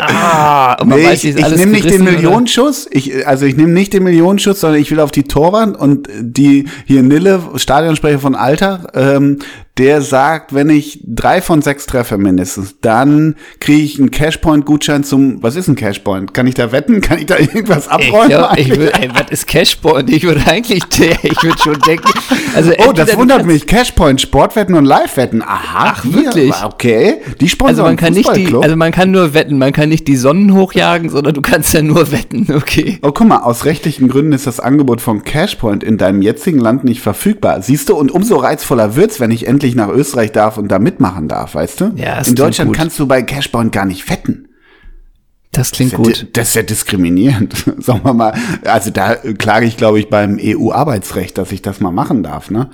[0.00, 0.76] ah.
[0.80, 2.04] Und man Nee, weiß, ich ich nehme nicht den?
[2.04, 2.86] Millionenschuss.
[2.90, 6.68] Ich, also ich nehme nicht den Millionenschuss, sondern ich will auf die Torwand und die
[6.86, 9.40] hier Nille, Stadionsprecher von Alter, ähm,
[9.78, 15.42] der sagt, wenn ich drei von sechs treffe mindestens, dann kriege ich einen Cashpoint-Gutschein zum,
[15.42, 16.34] was ist ein Cashpoint?
[16.34, 17.00] Kann ich da wetten?
[17.08, 18.28] Kann ich da irgendwas Ich, abräumen?
[18.28, 18.78] glaub, ich eigentlich?
[18.78, 20.10] würde, ey, was ist Cashpoint?
[20.10, 20.82] Ich würde eigentlich,
[21.22, 22.08] ich würde schon denken,
[22.54, 23.66] also Oh, das wundert mich.
[23.66, 25.42] Cashpoint, Sportwetten und Live-Wetten.
[25.42, 25.94] Aha.
[25.94, 26.54] Ach, hier, wirklich?
[26.64, 27.16] Okay.
[27.40, 30.08] Die sponsoren Also man kann nicht die, also man kann nur wetten, man kann nicht
[30.08, 32.98] die Sonnen hochjagen, sondern du kannst ja nur wetten, okay.
[33.02, 36.84] Oh, guck mal, aus rechtlichen Gründen ist das Angebot von Cashpoint in deinem jetzigen Land
[36.84, 37.62] nicht verfügbar.
[37.62, 41.28] Siehst du, und umso reizvoller wird's, wenn ich endlich nach Österreich darf und da mitmachen
[41.28, 41.92] darf, weißt du?
[41.96, 42.76] Ja, In Deutschland gut.
[42.76, 44.48] kannst du bei Cashpoint gar nicht wetten.
[45.52, 46.26] Das klingt Das ja gut.
[46.34, 47.54] Das ist ja diskriminierend.
[47.78, 48.34] Sagen wir mal.
[48.64, 52.50] Also da äh, klage ich, glaube ich, beim EU-Arbeitsrecht, dass ich das mal machen darf,
[52.50, 52.70] ne?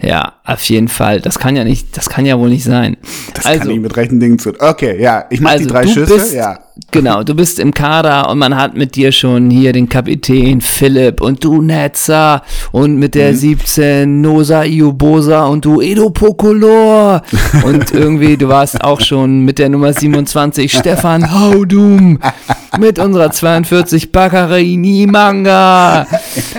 [0.00, 1.20] Ja, auf jeden Fall.
[1.20, 2.96] Das kann ja nicht, das kann ja wohl nicht sein.
[3.34, 4.52] Das also, kann ich mit rechten Dingen zu.
[4.58, 6.60] Okay, ja, ich mache also die drei Schüsse, bist, ja.
[6.90, 11.20] Genau, du bist im Kader und man hat mit dir schon hier den Kapitän Philipp
[11.20, 13.18] und du Netzer und mit Mhm.
[13.18, 17.22] der 17 Nosa Iobosa und du Edo Pokolor
[17.64, 22.18] und irgendwie, du warst auch schon mit der Nummer 27 Stefan Haudum
[22.78, 26.06] mit unserer 42 Bakari Nimanga,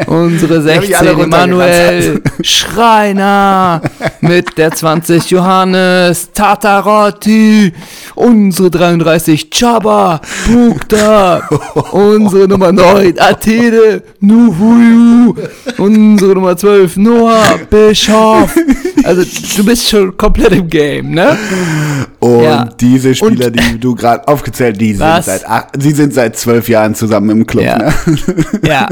[0.07, 2.21] unsere hab ich alle 16 Emanuel.
[2.41, 3.81] Schreiner
[4.21, 7.71] mit der 20 Johannes Tatarotti,
[8.15, 10.08] unsere 33 Chaba
[10.47, 11.41] Bukta,
[11.91, 15.35] unsere Nummer 9 Athene Nuhuyu,
[15.77, 18.55] unsere Nummer 12 Noah Bischof.
[19.03, 19.23] Also
[19.57, 21.37] du bist schon komplett im Game, ne?
[22.19, 22.65] Und Ja.
[22.79, 25.43] diese Spieler, Und- die du gerade aufgezählt, die sind seit
[25.79, 27.63] sie sind seit zwölf Jahren zusammen im Club.
[27.63, 27.77] Ja.
[27.77, 27.93] Ne?
[28.67, 28.87] Ja.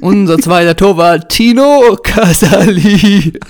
[0.00, 3.32] Unser zweiter Torwart Tino Casali.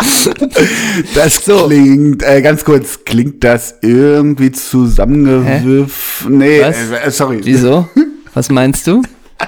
[1.14, 6.38] Das klingt, äh, ganz kurz, klingt das irgendwie zusammengewürfen?
[6.38, 6.76] Nee, Was?
[6.76, 7.40] äh, sorry.
[7.42, 7.88] Wieso?
[8.34, 9.02] Was meinst du?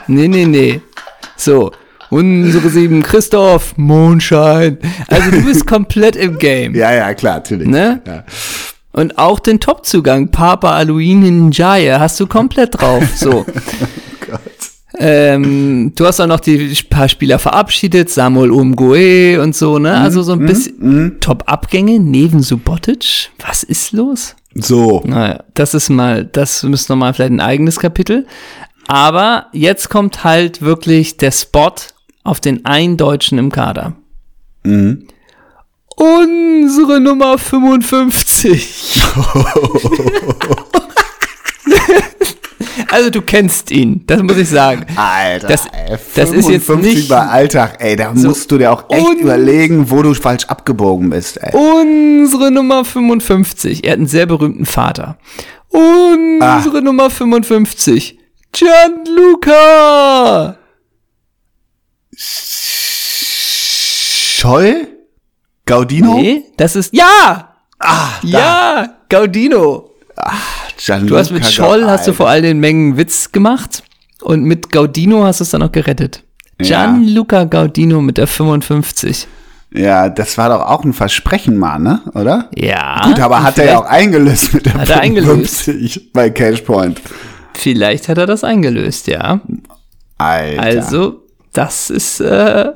[0.07, 0.81] Nee, nee, nee.
[1.37, 1.73] So,
[2.11, 4.79] unsere sieben Christoph Mondschein.
[5.09, 6.75] Also du bist komplett im Game.
[6.75, 7.69] Ja, ja, klar, natürlich.
[7.69, 8.01] Ne?
[8.07, 8.25] Ja.
[8.93, 13.05] Und auch den Topzugang Papa Aluin Njaya hast du komplett drauf.
[13.17, 13.47] So.
[14.99, 19.95] Ähm, du hast auch noch die paar Spieler verabschiedet, Samuel Umgoe und so, ne?
[19.95, 23.31] Also so ein bisschen Top-Abgänge neben Subotic.
[23.47, 24.37] Was ist los?
[24.55, 28.27] So, Naja, das ist mal, das müsste nochmal vielleicht ein eigenes Kapitel.
[28.87, 31.73] Aber jetzt kommt halt wirklich der Spot
[32.25, 33.95] auf den einen Deutschen im Kader.
[34.65, 35.07] Mhm.
[35.97, 39.01] Unsere Nummer 55.
[42.91, 44.87] also du kennst ihn, das muss ich sagen.
[44.97, 48.73] Alter, Das- ey, das ist jetzt 55 nicht- bei Alltag, ey, da musst du dir
[48.73, 51.53] auch echt überlegen, wo du falsch abgebogen bist, ey.
[51.55, 53.85] Unsere Nummer 55.
[53.85, 55.19] Er hat einen sehr berühmten Vater.
[55.69, 56.83] Unsere Ah.
[56.83, 58.19] Nummer 55.
[58.53, 60.57] Gianluca.
[64.37, 64.89] Scholl?
[65.67, 66.15] Gaudino?
[66.17, 67.55] Nee, das ist, ja!
[67.79, 68.97] Ah, Ja!
[69.09, 69.91] Gaudino.
[70.85, 73.85] Gianluca Du hast mit Scholl, hast du vor allen Dingen Mengen Witz gemacht.
[74.21, 76.25] Und mit Gaudino hast du es dann noch gerettet.
[76.59, 79.27] Gianluca Gaudino mit der 55.
[79.75, 82.03] Ja, das war doch auch ein Versprechen mal, ne?
[82.15, 82.49] Oder?
[82.55, 83.01] Ja.
[83.05, 85.63] Gut, aber und hat er ja auch eingelöst mit der Hat er eingelöst.
[85.63, 87.01] 55 bei Cashpoint.
[87.55, 89.41] Vielleicht hat er das eingelöst, ja.
[90.19, 90.63] Alter.
[90.63, 92.73] Also, das ist, äh,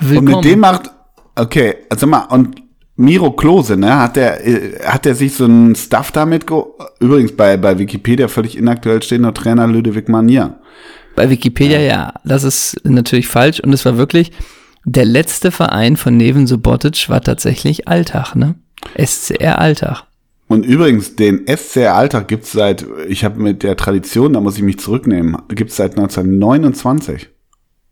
[0.00, 0.34] und willkommen.
[0.36, 0.90] mit dem macht,
[1.36, 2.61] okay, also mal, und
[3.02, 6.62] Miro Klose, ne, hat der, äh, hat der sich so einen Stuff damit, ge
[7.00, 10.60] übrigens bei, bei Wikipedia völlig inaktuell steht noch Trainer Ludovic Manier.
[11.16, 12.14] Bei Wikipedia ja.
[12.24, 14.30] das ist natürlich falsch und es war wirklich
[14.84, 18.54] der letzte Verein von Neven Subotic war tatsächlich Alltag, ne?
[18.96, 20.04] SCR Alltag.
[20.48, 24.62] Und übrigens, den SCR Alltag gibt's seit, ich habe mit der Tradition, da muss ich
[24.62, 27.30] mich zurücknehmen, gibt's seit 1929.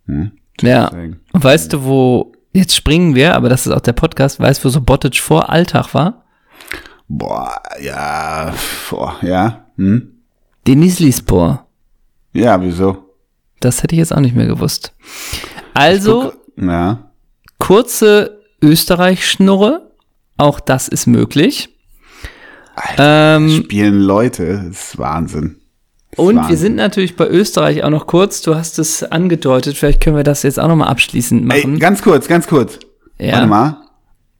[0.07, 0.91] Hm, Ja.
[1.33, 4.65] Und weißt du, wo, jetzt springen wir, aber das ist auch der Podcast, weißt du,
[4.67, 6.25] wo so Bottage vor Alltag war?
[7.09, 8.55] Boah, ja,
[8.89, 10.15] boah, ja, hm?
[10.67, 11.67] Denizlispor.
[12.33, 13.11] Ja, wieso?
[13.61, 14.95] Das hätte ich jetzt auch nicht mehr gewusst.
[15.75, 17.11] Also, ja.
[17.59, 19.91] kurze Österreich-Schnurre.
[20.37, 21.77] Auch das ist möglich.
[22.97, 25.60] Ähm, Spielen Leute, das ist Wahnsinn.
[26.17, 28.43] Und wir sind natürlich bei Österreich auch noch kurz.
[28.43, 29.77] Du hast es angedeutet.
[29.77, 31.79] Vielleicht können wir das jetzt auch noch mal abschließend Ey, machen.
[31.79, 32.79] ganz kurz, ganz kurz.
[33.19, 33.35] Ja.
[33.35, 33.77] Warte mal.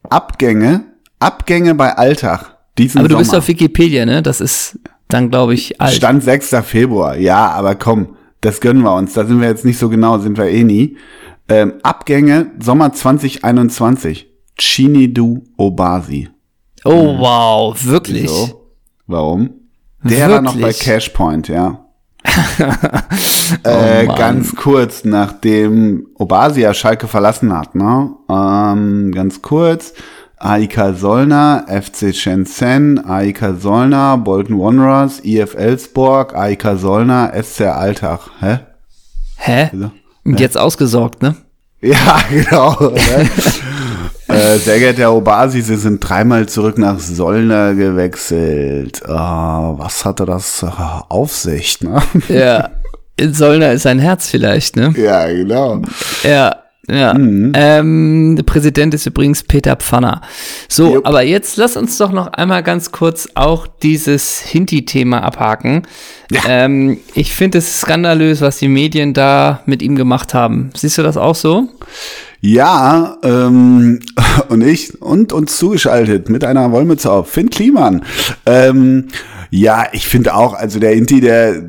[0.09, 0.85] Abgänge,
[1.19, 2.57] Abgänge bei Alltag.
[2.79, 3.23] Diesen aber du Sommer.
[3.23, 4.23] bist auf Wikipedia, ne?
[4.23, 4.79] Das ist
[5.09, 5.95] dann, glaube ich, alt.
[5.95, 6.57] Stand 6.
[6.65, 7.17] Februar.
[7.17, 9.13] Ja, aber komm, das gönnen wir uns.
[9.13, 10.97] Da sind wir jetzt nicht so genau, sind wir eh nie.
[11.49, 14.27] Ähm, Abgänge Sommer 2021.
[14.59, 16.29] Chinidu Obasi.
[16.85, 17.85] oh, wow.
[17.85, 18.25] Wirklich?
[18.25, 18.67] Wieso?
[19.07, 19.51] Warum?
[20.03, 20.81] Der war noch bei Wirklich?
[20.81, 21.85] Cashpoint, ja.
[23.65, 24.17] äh, Mann.
[24.17, 28.11] ganz kurz, nachdem Obasi ja Schalke verlassen hat, ne?
[28.29, 29.95] Ähm, ganz kurz.
[30.39, 38.21] AIK Solna, FC Shenzhen, AIK Solna, Bolton Wanderers, IF Elsborg, AIK Solna, SC Alltag.
[38.41, 38.61] Hä?
[39.37, 39.71] Hä?
[40.25, 41.37] Und jetzt ausgesorgt, ne?
[41.83, 42.75] Ja, genau.
[42.81, 43.31] Ne?
[44.33, 49.03] äh, sehr geehrter Herr Obasi, Sie sind dreimal zurück nach Solna gewechselt.
[49.05, 50.67] Äh, was hatte das äh,
[51.09, 52.03] auf sich, ne?
[52.29, 52.71] Ja.
[53.17, 54.95] In Solna ist ein Herz vielleicht, ne?
[54.97, 55.83] ja, genau.
[56.23, 56.57] Ja,
[56.89, 57.15] ja.
[57.15, 57.53] Mhm.
[57.55, 60.23] Ähm, der Präsident ist übrigens Peter Pfanner.
[60.69, 61.07] So, Jupp.
[61.07, 65.83] aber jetzt lass uns doch noch einmal ganz kurz auch dieses Hinti-Thema abhaken.
[66.49, 70.71] Ähm, ich finde es skandalös, was die Medien da mit ihm gemacht haben.
[70.75, 71.69] Siehst du das auch so?
[71.69, 74.01] Ja, ähm,
[74.49, 78.05] und ich und uns zugeschaltet mit einer Wollmütze auf, Finn Kliman.
[78.47, 79.09] Ähm,
[79.51, 81.63] ja, ich finde auch, also der Inti, der,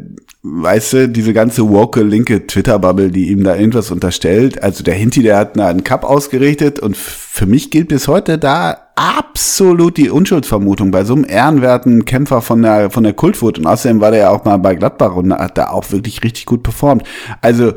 [0.43, 5.23] weißt du, diese ganze woke linke Twitter-Bubble, die ihm da irgendwas unterstellt, also der Hinti,
[5.23, 10.91] der hat einen Cup ausgerichtet und für mich gilt bis heute da absolut die Unschuldsvermutung
[10.91, 14.29] bei so einem ehrenwerten Kämpfer von der, von der Kultwut und außerdem war der ja
[14.29, 17.03] auch mal bei Gladbach und hat da auch wirklich richtig gut performt.
[17.41, 17.73] Also,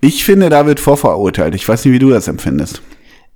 [0.00, 1.54] ich finde, da wird vorverurteilt.
[1.54, 2.82] Ich weiß nicht, wie du das empfindest.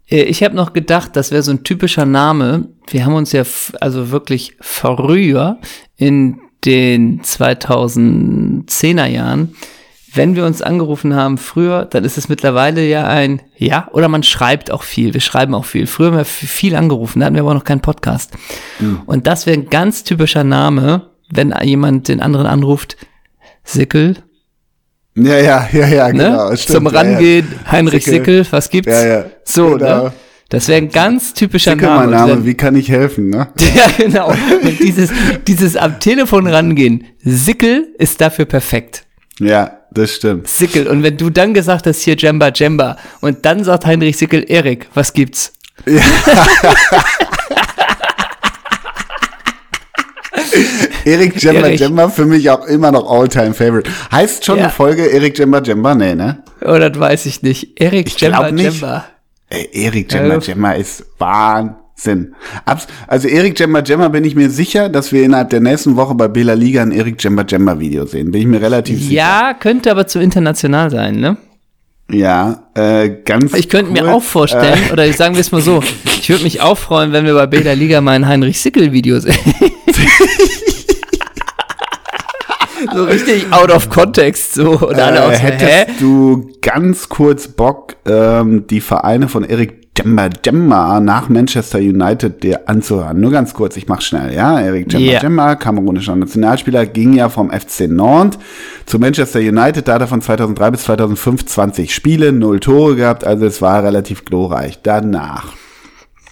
[0.09, 2.68] Äh, Ich habe noch gedacht, das wäre so ein typischer Name.
[2.88, 3.42] Wir haben uns ja
[3.81, 5.59] also wirklich früher
[5.96, 9.55] in den 2010er Jahren,
[10.12, 14.25] wenn wir uns angerufen haben früher, dann ist es mittlerweile ja ein Ja oder man
[14.25, 15.14] schreibt auch viel.
[15.14, 15.87] Wir schreiben auch viel.
[15.87, 18.33] Früher haben wir viel angerufen, da hatten wir aber noch keinen Podcast.
[19.07, 22.96] Und das wäre ein ganz typischer Name, wenn jemand den anderen anruft.
[23.62, 24.16] Sickel,
[25.16, 26.12] Ja, ja, ja, ja, ne?
[26.12, 26.57] genau.
[26.57, 26.77] stimmt.
[26.77, 28.44] Zum Rangehen, Heinrich Sickel.
[28.44, 28.92] Sickel, was gibt's?
[28.92, 29.25] Ja, ja.
[29.44, 30.05] So, Genau.
[30.05, 30.12] ne?
[30.49, 32.33] Das wäre ein ganz typischer Sickel, mein Name.
[32.33, 33.49] Name, wie kann ich helfen, ne?
[33.75, 34.29] Ja, genau.
[34.31, 35.11] Und dieses,
[35.46, 39.05] dieses am Telefon rangehen, Sickel ist dafür perfekt.
[39.38, 40.49] Ja, das stimmt.
[40.49, 40.87] Sickel.
[40.88, 44.88] Und wenn du dann gesagt hast, hier Jemba Jemba, und dann sagt Heinrich Sickel, Erik,
[44.94, 45.53] was gibt's?
[51.04, 51.68] Erik Jemba.
[51.68, 53.90] Jemba für mich auch immer noch Alltime Favorite.
[54.12, 54.64] Heißt schon Ja.
[54.64, 55.94] eine Folge Erik Jemba Jemba?
[55.94, 56.42] Nee, ne?
[56.60, 57.80] Oder das weiß ich nicht.
[57.80, 58.48] Erik Jemba.
[58.48, 59.04] Jemba.
[59.48, 60.40] Ey, Erik Jemba Ja.
[60.40, 62.34] Jemba ist Wahnsinn.
[62.64, 66.14] Abs also Erik Jemba Jemba bin ich mir sicher, dass wir innerhalb der nächsten Woche
[66.14, 68.30] bei Bela Liga ein Erik Jemba Jemba Video sehen.
[68.30, 69.12] Bin ich mir relativ sicher.
[69.12, 71.36] Ja, könnte aber zu international sein, ne?
[72.12, 75.60] Ja, äh, ganz Ich könnte mir kurz, auch vorstellen, Äh, oder sagen wir es mal
[75.60, 78.90] so, ich würde mich auch freuen, wenn wir bei Beta Liga mal ein Heinrich Sickel
[78.90, 79.36] Video sehen.
[82.94, 84.72] So richtig out of context, so.
[84.79, 85.87] Und alle Äh, auch so, hättest hä?
[86.00, 92.68] du ganz kurz Bock, ähm, die Vereine von Erik Jemba Jemba nach Manchester United dir
[92.68, 93.20] anzuhören?
[93.20, 94.59] Nur ganz kurz, ich mach's schnell, ja?
[94.59, 95.20] Erik Jemba Ja.
[95.20, 98.38] Jemba, kamerunischer Nationalspieler, ging ja vom FC Nantes
[98.87, 103.24] zu Manchester United, da hat er von 2003 bis 2005 20 Spiele, 0 Tore gehabt,
[103.24, 104.79] also es war relativ glorreich.
[104.83, 105.53] Danach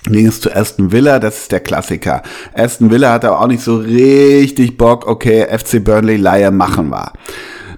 [0.05, 2.23] ging es zu Aston Villa, das ist der Klassiker.
[2.55, 7.13] Aston Villa hatte auch nicht so richtig Bock, okay, FC Burnley Leihe machen wir.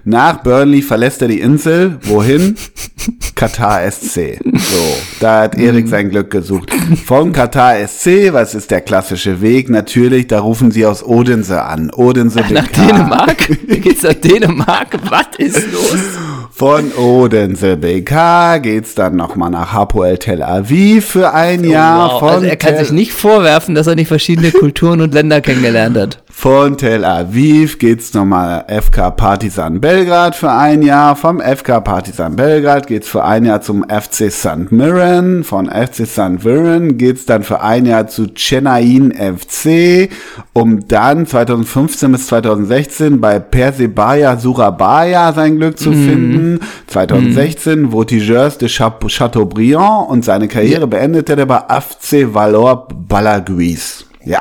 [0.03, 1.99] Nach Burnley verlässt er die Insel.
[2.03, 2.55] Wohin?
[3.35, 4.39] Katar SC.
[4.43, 6.71] So, da hat Erik sein Glück gesucht.
[7.05, 9.69] Von Katar SC, was ist der klassische Weg?
[9.69, 11.91] Natürlich, da rufen sie aus Odense an.
[11.91, 12.87] Odense Nach BK.
[12.87, 13.49] Dänemark?
[13.67, 14.97] Wie geht's nach Dänemark?
[15.07, 16.17] Was ist los?
[16.61, 22.11] Von Odense BK geht's dann nochmal nach Hapoel Tel Aviv für ein Jahr.
[22.11, 25.41] Wow, Von also er kann sich nicht vorwerfen, dass er nicht verschiedene Kulturen und Länder
[25.41, 26.23] kennengelernt hat.
[26.41, 31.15] Von Tel Aviv geht's nochmal FK Partizan Belgrad für ein Jahr.
[31.15, 34.71] Vom FK Partizan Belgrad geht's für ein Jahr zum FC St.
[34.71, 35.43] Mirren.
[35.43, 36.43] Von FC St.
[36.43, 40.09] Mirren geht's dann für ein Jahr zu Chennai FC,
[40.53, 46.07] um dann 2015 bis 2016 bei Persebaya Surabaya sein Glück zu Mhm.
[46.09, 46.59] finden.
[46.87, 54.07] 2016 Voltigeurs de Cha- Chateaubriand und seine Karriere beendete er bei FC Valor Balaguis.
[54.25, 54.39] Ja.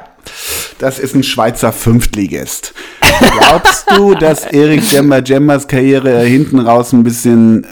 [0.78, 2.74] Das ist ein Schweizer Fünftligist.
[3.38, 7.66] Glaubst du, dass Erik Jemba Jembas Karriere hinten raus ein bisschen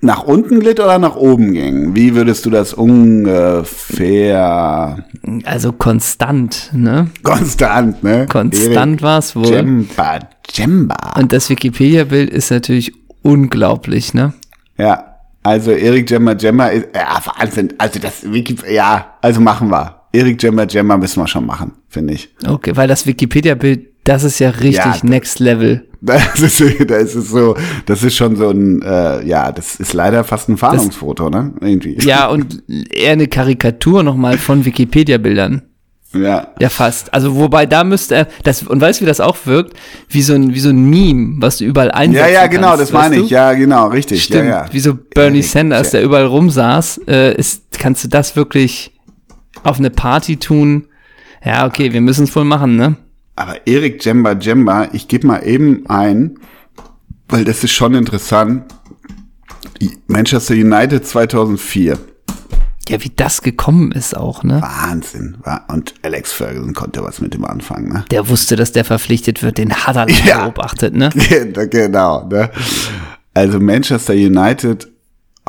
[0.00, 1.94] nach unten glitt oder nach oben ging?
[1.94, 2.72] Wie würdest du das
[3.72, 5.04] ungefähr
[5.44, 7.10] Also konstant, ne?
[7.22, 8.26] konstant, ne?
[8.28, 9.46] Konstant war's wohl.
[9.46, 10.20] Jemba
[10.50, 11.14] Jemba.
[11.16, 14.32] Und das Wikipedia-Bild ist natürlich unglaublich, ne?
[14.78, 17.74] Ja, also Erik Jemba Jemba ist, ja, Wahnsinn.
[17.78, 19.97] Also das Wiki, ja, also machen wir.
[20.12, 22.30] Erik Jemba Jemba müssen wir schon machen, finde ich.
[22.46, 25.84] Okay, weil das Wikipedia-Bild, das ist ja richtig Ja, next level.
[26.00, 30.22] Das ist, das ist so, das ist schon so ein, äh, ja, das ist leider
[30.22, 31.52] fast ein Fahndungsfoto, ne?
[31.60, 31.98] Irgendwie.
[32.00, 35.62] Ja, und eher eine Karikatur nochmal von Wikipedia-Bildern.
[36.14, 36.54] Ja.
[36.60, 37.12] Ja, fast.
[37.12, 39.74] Also, wobei da müsste er, das, und weißt du, wie das auch wirkt?
[40.08, 42.82] Wie so ein, wie so ein Meme, was du überall einsetzen Ja, ja, genau, kannst,
[42.82, 43.22] das meine ich.
[43.22, 43.34] du?
[43.34, 44.22] Ja, genau, richtig.
[44.22, 44.44] Stimmt.
[44.44, 44.72] Ja, ja.
[44.72, 48.92] Wie so Bernie Sanders, der überall rumsaß, äh, ist, kannst du das wirklich
[49.64, 50.86] auf eine Party tun?
[51.44, 52.96] Ja, okay, wir müssen es wohl machen, ne?
[53.36, 56.38] Aber Erik Jemba Jemba, ich gebe mal eben ein,
[57.28, 58.64] weil das ist schon interessant.
[60.08, 61.98] Manchester United 2004.
[62.88, 64.62] Ja, wie das gekommen ist auch, ne?
[64.62, 65.36] Wahnsinn.
[65.44, 68.04] Wa- Und Alex Ferguson konnte was mit dem anfangen, ne?
[68.10, 70.44] Der wusste, dass der verpflichtet wird, den hat er Ja.
[70.44, 71.10] beobachtet, ne?
[71.70, 72.50] genau, ne?
[73.34, 74.88] Also Manchester United,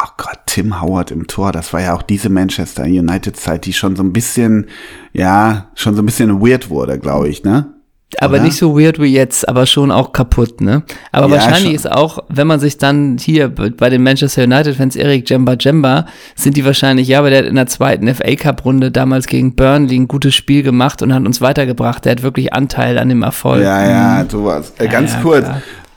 [0.02, 3.96] ach Gott, Tim Howard im Tor, das war ja auch diese Manchester United-Zeit, die schon
[3.96, 4.68] so ein bisschen,
[5.14, 7.74] ja, schon so ein bisschen weird wurde, glaube ich, ne?
[8.18, 8.44] Aber Oder?
[8.46, 10.82] nicht so weird wie jetzt, aber schon auch kaputt, ne?
[11.12, 11.76] Aber Ja, wahrscheinlich schon.
[11.76, 16.58] ist auch, wenn man sich dann hier bei den Manchester United-Fans Erik Jemba Jemba, sind
[16.58, 20.08] die wahrscheinlich, ja, aber der hat in der zweiten FA Cup-Runde damals gegen Burnley ein
[20.08, 22.04] gutes Spiel gemacht und hat uns weitergebracht.
[22.06, 23.62] Der hat wirklich Anteil an dem Erfolg.
[23.62, 23.88] Ja,
[24.22, 24.74] ja, sowas.
[24.80, 25.48] Äh, Ja, ganz ja, kurz,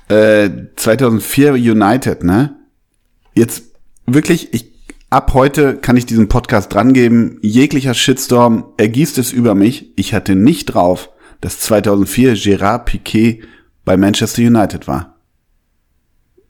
[0.08, 2.56] äh, 2004 United, ne?
[3.34, 3.71] Jetzt
[4.06, 4.72] wirklich, ich,
[5.10, 9.92] ab heute kann ich diesen Podcast drangeben, jeglicher Shitstorm ergießt es über mich.
[9.96, 11.10] Ich hatte nicht drauf,
[11.40, 13.42] dass 2004 Gerard Piquet
[13.84, 15.08] bei Manchester United war.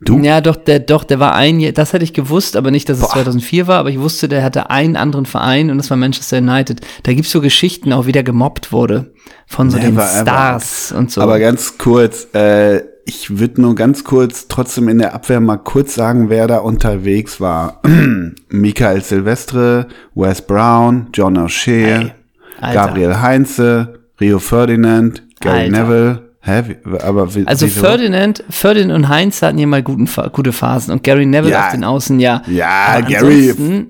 [0.05, 0.19] Du?
[0.19, 2.99] Ja, doch, der, doch, der war ein, Jahr- das hätte ich gewusst, aber nicht, dass
[2.99, 6.38] es 2004 war, aber ich wusste, der hatte einen anderen Verein und das war Manchester
[6.38, 6.81] United.
[7.05, 9.15] Da gibt's so Geschichten, auch wie der gemobbt wurde
[9.47, 10.23] von so den Never ever.
[10.23, 11.21] Stars und so.
[11.21, 15.95] Aber ganz kurz, äh, ich würde nur ganz kurz trotzdem in der Abwehr mal kurz
[15.95, 17.81] sagen, wer da unterwegs war.
[18.49, 22.12] Michael Silvestre, Wes Brown, John O'Shea, Ey,
[22.61, 22.75] Alter.
[22.75, 25.71] Gabriel Heinze, Rio Ferdinand, Gary Alter.
[25.83, 26.23] Neville.
[26.45, 26.62] Hä?
[26.67, 27.81] Wie, aber wie, Also wieso?
[27.81, 31.67] Ferdinand, Ferdinand und Heinz hatten hier mal guten, gute Phasen und Gary Neville Ja.
[31.67, 32.43] auf den Außen, ja.
[32.49, 33.87] Ja, Aber Gary-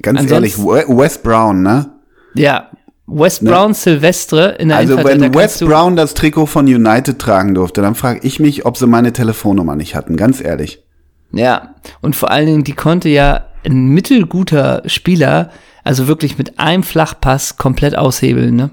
[0.00, 1.90] Ganz ehrlich, We- Wes Brown, ne?
[2.34, 2.68] Ja,
[3.14, 6.66] Wes Brown, Silvestre in der Also wenn da Wes kannst du- Brown das Trikot von
[6.66, 10.82] United tragen durfte, dann frage ich mich, ob sie meine Telefonnummer nicht hatten, ganz ehrlich.
[11.32, 15.50] Ja, und vor allen Dingen, die konnte ja ein mittelguter Spieler,
[15.84, 18.70] also wirklich mit einem Flachpass komplett aushebeln, ne?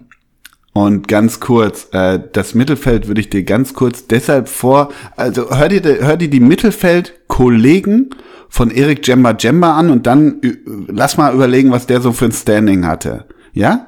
[0.74, 5.68] Und ganz kurz, äh, das Mittelfeld würde ich dir ganz kurz deshalb vor, also hör
[5.68, 8.12] dir, hör dir die Mittelfeld-Kollegen
[8.50, 10.40] von Erik Jemba Jemba an und dann
[10.88, 13.26] lass mal überlegen, was der so für ein Standing hatte.
[13.54, 13.88] Ja?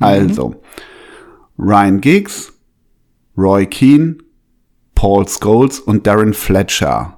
[0.00, 0.54] Also,
[1.58, 2.52] Ryan Giggs,
[3.36, 4.16] Roy Keane,
[4.94, 7.12] Paul Scholes und Darren Fletcher.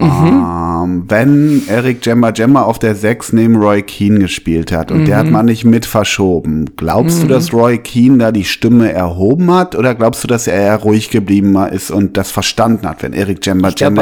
[0.00, 5.16] Ähm, wenn Eric Jemba Jemba auf der 6 neben Roy Keane gespielt hat und der
[5.16, 9.76] hat man nicht mit verschoben, glaubst du, dass Roy Keane da die Stimme erhoben hat
[9.76, 13.46] oder glaubst du, dass er eher ruhig geblieben ist und das verstanden hat, wenn Eric
[13.46, 13.54] er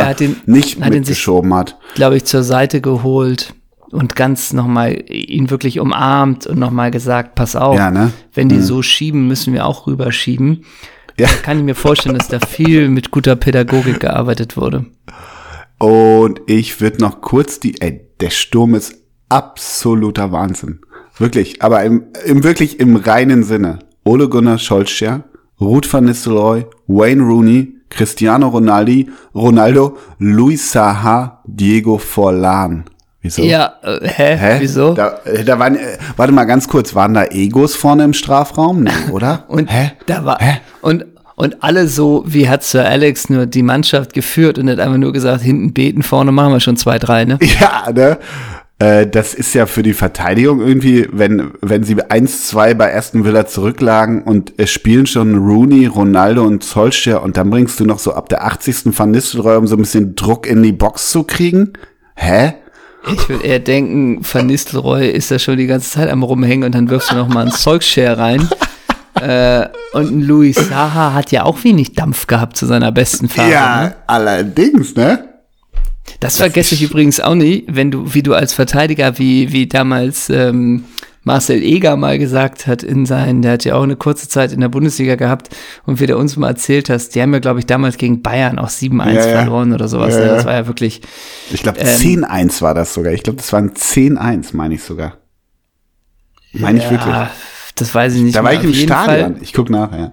[0.07, 1.77] hat den- nicht hat mitgeschoben hat?
[1.97, 3.55] glaube ich, zur Seite geholt
[3.91, 8.13] und ganz nochmal ihn wirklich umarmt und nochmal gesagt, pass auf, Ja, ne?
[8.35, 10.65] wenn die so schieben, müssen wir auch rüberschieben.
[11.19, 11.27] Ja.
[11.27, 14.87] Da kann ich mir vorstellen, dass da viel mit guter Pädagogik gearbeitet wurde.
[15.79, 18.95] Und ich würde noch kurz die, ey, der Sturm ist
[19.29, 20.81] absoluter Wahnsinn.
[21.19, 23.81] Wirklich, aber im, im wirklich im reinen Sinne.
[24.05, 25.25] Ole Gunnar Solskjaer,
[25.61, 32.85] Ruth van Nistelrooy, Wayne Rooney, Cristiano Ronaldo, Ronaldo, Luis Saha, Diego Forlan.
[33.23, 33.43] Wieso?
[33.43, 34.37] Ja, äh, hä?
[34.37, 34.57] Hä?
[34.61, 34.95] Wieso?
[34.95, 38.83] Da, äh, da waren, äh, warte mal ganz kurz, waren da Egos vorne im Strafraum?
[38.83, 39.45] Nee, oder?
[39.49, 39.93] Und Hä?
[40.07, 40.61] da war Hä?
[40.81, 41.05] und
[41.37, 45.15] und alle so, wie hat Sir Alex nur die Mannschaft geführt und hat einfach nur
[45.15, 47.39] gesagt, hinten beten, vorne machen wir schon zwei, drei, ne?
[47.61, 48.19] Ja, ne?
[48.79, 53.47] Äh, das ist ja für die Verteidigung irgendwie, wenn, wenn sie 1-2 bei Aston Villa
[53.47, 58.13] zurücklagen und es spielen schon Rooney, Ronaldo und Solskjaer und dann bringst du noch so
[58.13, 58.99] ab der 80.
[58.99, 61.73] Van Nistelrooy, um so ein bisschen Druck in die Box zu kriegen.
[62.17, 62.53] Hä?
[63.09, 66.75] Ich würde eher denken, Van Nistelrooy ist da schon die ganze Zeit am rumhängen und
[66.75, 68.49] dann wirfst du noch mal einen Solskjaer rein.
[69.21, 73.51] äh, und ein Louis Saha hat ja auch wenig Dampf gehabt zu seiner besten Phase.
[73.51, 73.95] Ja, ne?
[74.07, 75.29] allerdings, ne?
[76.21, 80.29] Das vergesse ich übrigens auch nie, wenn du, wie du als Verteidiger, wie, wie damals
[80.29, 80.85] ähm,
[81.23, 84.61] Marcel Eger mal gesagt hat in seinen, der hat ja auch eine kurze Zeit in
[84.61, 85.51] der Bundesliga gehabt
[85.85, 88.59] und wie du uns mal erzählt hast, die haben ja, glaube ich, damals gegen Bayern
[88.59, 90.15] auch 7-1 Ja, verloren oder sowas.
[90.15, 90.27] Ja, ne?
[90.27, 90.35] ja.
[90.37, 91.03] Das war ja wirklich,
[91.53, 91.87] Ich glaube, Ähm,
[92.25, 93.13] 10-1 war das sogar.
[93.13, 95.19] Ich glaube, das waren 10-1, meine ich sogar.
[96.53, 97.15] Meine ich wirklich.
[97.77, 98.37] das weiß ich nicht.
[98.37, 98.61] Da war mehr.
[98.61, 99.35] ich im Stadion.
[99.35, 100.11] Fall, Ich guck nach, ja.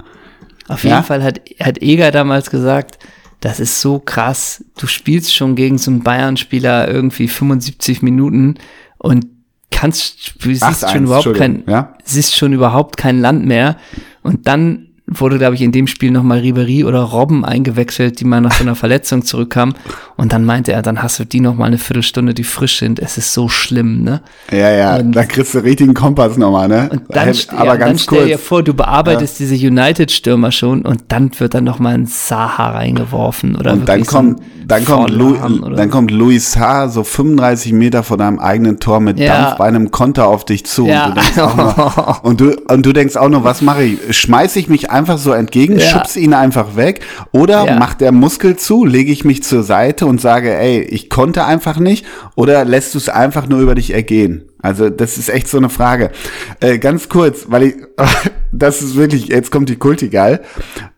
[0.68, 1.04] Auf jeden?
[1.04, 3.00] Fall hat, hat Eger damals gesagt,
[3.40, 4.64] das ist so krass.
[4.78, 8.56] Du spielst schon gegen so einen Bayern-Spieler irgendwie 75 Minuten
[8.98, 9.26] und
[9.72, 11.94] kannst, du siehst 8-1, schon überhaupt kein, ja?
[12.04, 13.78] siehst schon überhaupt kein Land mehr.
[14.24, 18.42] Und dann wurde, glaube ich, in dem Spiel nochmal Ribery oder Robben eingewechselt, die mal
[18.42, 19.74] nach so einer Verletzung zurückkamen.
[20.18, 23.00] Und dann meinte er, dann hast du die nochmal eine Viertelstunde, die frisch sind.
[23.00, 24.22] Es ist so schlimm, ne?
[24.52, 26.90] Ja, ja, Und- da kriegst du richtigen Kompass nochmal, ne?
[26.92, 28.48] Und dann, st- ja, aber und dann ganz stell dir kurz.
[28.48, 33.56] vor, du bearbeitest diese United-Stürmer schon und dann wird dann noch mal ein Saha reingeworfen
[33.56, 36.90] oder Und dann so kommt, ein dann kommt, Lu, oder dann kommt Luis H.
[36.90, 39.42] so 35 Meter von deinem eigenen Tor mit Ja.
[39.42, 40.88] Dampf bei einem Konter auf dich zu.
[40.88, 41.06] Ja.
[41.08, 44.18] Und, du denkst auch nur, und, du, und du denkst auch nur, was mache ich?
[44.18, 45.86] Schmeiß ich mich einfach so entgegen, Ja.
[45.88, 47.02] schubs ihn einfach weg?
[47.32, 47.76] Oder Ja.
[47.80, 51.78] macht der Muskel zu, lege ich mich zur Seite und sage, ey, ich konnte einfach
[51.80, 52.06] nicht?
[52.36, 54.44] Oder lässt du es einfach nur über dich ergehen?
[54.62, 56.12] Also das ist echt so eine Frage.
[56.60, 57.76] Äh, ganz kurz, weil ich,
[58.52, 60.42] das ist wirklich, jetzt kommt die Kulti geil.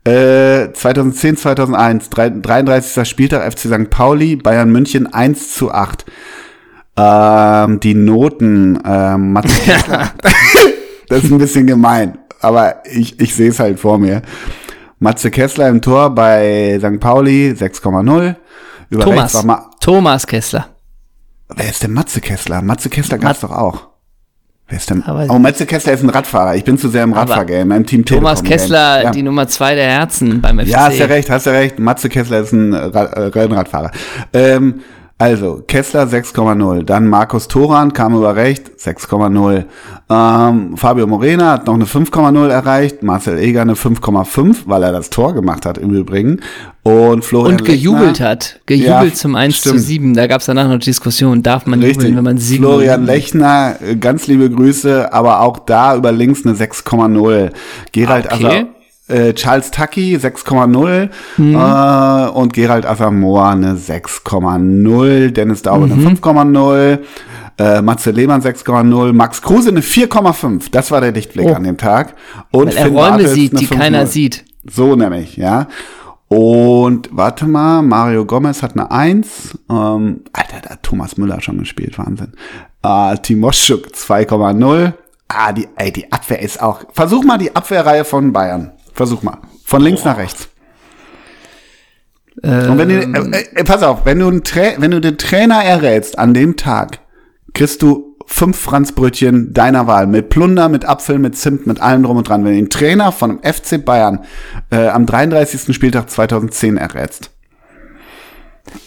[0.05, 3.07] Äh, 2010, 2001, drei- 33.
[3.07, 3.89] Spieltag FC St.
[3.89, 6.05] Pauli, Bayern München 1 zu 8.
[6.97, 10.12] Ähm, die Noten, ähm, Kessler.
[11.10, 14.22] das ist ein bisschen gemein, aber ich, ich sehe es halt vor mir.
[14.99, 16.99] Matze Kessler im Tor bei St.
[16.99, 18.36] Pauli 6,0.
[18.89, 19.62] Über rechts Thomas.
[19.80, 20.68] Thomas Kessler.
[21.56, 22.62] Wer ist denn Matze Kessler?
[22.62, 23.88] Matze Kessler gab's doch auch.
[24.68, 25.04] Wer ist denn?
[25.04, 26.56] Aber- Oh, Matze Kessler ist ein Radfahrer.
[26.56, 28.52] Ich bin zu sehr im Radfahrgame, im Team Thomas Telekom-Game.
[28.60, 29.12] Kessler, ja.
[29.12, 30.68] die Nummer zwei der Herzen beim FC.
[30.68, 31.80] Ja, hast ja recht, hast ja recht.
[31.80, 33.89] Matze Kessler ist ein äh, Rennradfahrer.
[34.32, 34.82] Ähm,
[35.22, 36.84] also, Kessler 6,0.
[36.84, 39.65] Dann Markus Thoran kam über recht, 6,0.
[40.09, 43.03] Ähm, Fabio Morena hat noch eine 5,0 erreicht.
[43.03, 46.39] Marcel Eger eine 5,5, weil er das Tor gemacht hat im Übrigen.
[46.84, 48.61] Und Florian Und gejubelt Lechner, hat.
[48.65, 49.76] Gejubelt Ja, zum 1 stimmt.
[49.76, 50.13] zu 7.
[50.13, 51.43] Da gab es danach noch Diskussionen.
[51.43, 51.97] Darf man Richtig.
[51.97, 56.45] jubeln, wenn man 7 Florian Lechner, äh, ganz liebe Grüße, aber auch da über links
[56.45, 57.51] eine 6,0.
[57.91, 58.45] Gerald Okay.
[58.45, 58.67] Asser,
[59.10, 61.55] äh, Charles Tucky 6,0 Mhm.
[61.55, 65.32] äh, und Gerald Asamoah eine 6,0.
[65.32, 65.91] Dennis Daube Mhm.
[65.93, 66.99] eine 5,0.
[67.57, 70.70] Äh, Matze Lehmann 6,0, Max Kruse eine 4,5.
[70.72, 71.53] Das war der Lichtblick Oh.
[71.53, 72.16] an dem Tag.
[72.51, 74.05] Und Weil er Finn Räume Bartels sieht, die keiner 5,0.
[74.07, 74.45] sieht.
[74.66, 75.68] So nämlich, ja.
[76.30, 79.57] Und warte mal, Mario Gomez hat eine 1.
[79.70, 82.34] Ähm, Alter, da hat Thomas Müller schon gespielt, Wahnsinn.
[82.84, 84.93] Äh, Timoschuk 2,0.
[85.28, 86.82] Ah, die, ey, die Abwehr ist auch.
[86.93, 88.72] Versuch mal die Abwehrreihe von Bayern.
[89.00, 89.38] Versuch mal.
[89.64, 90.50] Von links nach rechts.
[92.43, 93.32] Und wenn du, Ähm.
[93.32, 97.00] äh, äh, pass auf, wenn du, wenn du den Trainer errätst an dem Tag,
[97.54, 100.06] kriegst du fünf Franzbrötchen deiner Wahl.
[100.06, 102.43] Mit Plunder, mit Apfel, mit Zimt, mit allem drum und dran.
[102.43, 104.20] Wenn du den Trainer von dem FC Bayern
[104.70, 105.74] äh, am 33.
[105.74, 107.32] Spieltag 2010 errätst.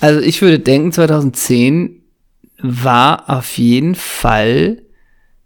[0.01, 2.03] Also ich würde denken, 2010
[2.59, 4.83] war auf jeden Fall,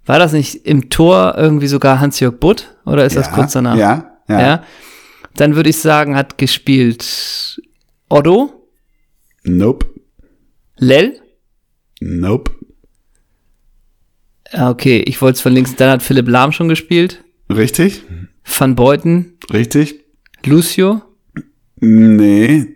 [0.06, 2.74] war das nicht im Tor irgendwie sogar Hans-Jörg Butt?
[2.84, 3.76] Oder ist das Ja, kurz danach?
[3.76, 4.40] Ja, ja.
[4.40, 4.64] ja.
[5.34, 7.60] Dann würde ich sagen, hat gespielt
[8.08, 8.68] Otto,
[9.44, 9.86] Nope.
[10.78, 11.20] Lell.
[12.00, 12.50] Nope.
[14.52, 15.74] Ah, Okay, ich wollte es von links.
[15.76, 17.22] Dann hat Philipp Lahm schon gespielt.
[17.50, 18.02] Richtig?
[18.44, 20.04] Van Beuten, Richtig?
[20.44, 21.02] Lucio.
[21.78, 22.66] Nee.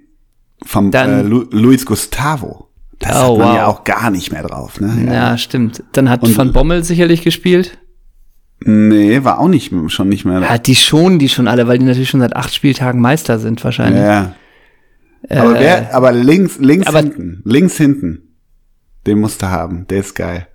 [0.64, 2.68] Vom Dann- äh, Lu Luis Gustavo.
[2.98, 3.56] Das Oh, hat man wow.
[3.56, 5.06] ja auch gar nicht mehr drauf, ne?
[5.12, 5.82] Ja, stimmt.
[5.92, 7.78] Dann hat Und- Van Bommel sicherlich gespielt.
[8.64, 10.40] Nee, war auch nicht, schon nicht mehr.
[10.40, 13.62] Ja, die schon, die schon alle, weil die natürlich schon seit acht Spieltagen Meister sind
[13.64, 14.02] wahrscheinlich.
[14.02, 14.34] Ja.
[15.28, 18.36] Aber, wer, aber links, links Äh, aber- hinten, links hinten,
[19.06, 20.46] den musst du haben, der ist geil.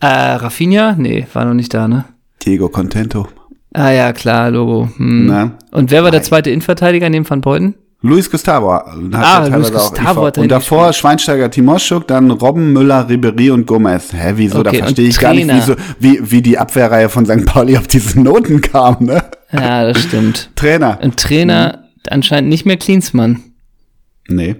[0.00, 0.94] Äh, Rafinha?
[0.96, 2.04] Nee, war noch nicht da, ne?
[2.44, 3.28] Diego Contento.
[3.72, 4.88] Ah ja, klar, Logo.
[4.96, 5.52] Hm.
[5.70, 7.74] Und wer war der zweite Innenverteidiger neben Van Beuten?
[8.04, 8.72] Luis Gustavo.
[8.74, 10.26] Hat Ah, Luis Gustavo IV.
[10.26, 14.12] hat Und davor Schweinsteiger, Timoschuk, dann Robben, Müller, Ribery und Gomez.
[14.12, 14.58] Hä, wieso?
[14.58, 15.60] Okay, da verstehe ich gar nicht, Trainer.
[15.66, 17.44] wieso, wie, wie die Abwehrreihe von St.
[17.46, 19.22] Pauli auf diese Noten kam, ne?
[19.52, 20.50] Ja, das stimmt.
[20.56, 20.98] Trainer.
[21.00, 23.40] Und Trainer anscheinend nicht mehr Klinsmann.
[24.28, 24.56] Nee.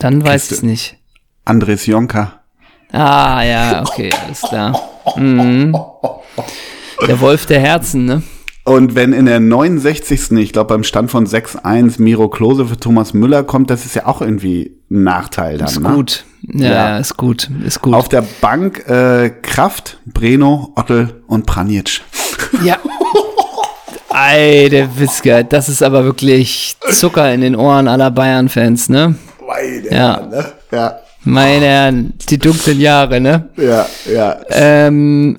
[0.00, 0.96] Dann weiß ich nicht.
[1.44, 2.40] Andres Jonka.
[2.90, 4.78] Ah, ja, okay, alles klar.
[5.16, 5.74] Mhm.
[7.06, 8.22] Der Wolf der Herzen, ne?
[8.64, 10.32] Und wenn in der 69.
[10.38, 14.06] ich glaube beim Stand von 6-1 Miro Klose für Thomas Müller kommt, das ist ja
[14.06, 15.66] auch irgendwie ein Nachteil dann.
[15.68, 15.88] Ist ne?
[15.88, 16.24] gut.
[16.42, 16.98] Ja, Ja.
[16.98, 17.94] ist gut, ist gut.
[17.94, 22.02] Auf der Bank äh, Kraft, Breno, Ottel und Pranjic.
[22.64, 22.76] ja.
[24.14, 29.14] Ey, der Witzka, das ist aber wirklich Zucker in den Ohren aller Bayern-Fans, ne?
[29.46, 29.90] Meine Ja.
[29.90, 30.52] Herren, ne?
[30.70, 33.48] Ja, Meine Herren, die dunklen Jahre, ne?
[33.56, 34.36] ja, ja.
[34.50, 35.38] Ähm,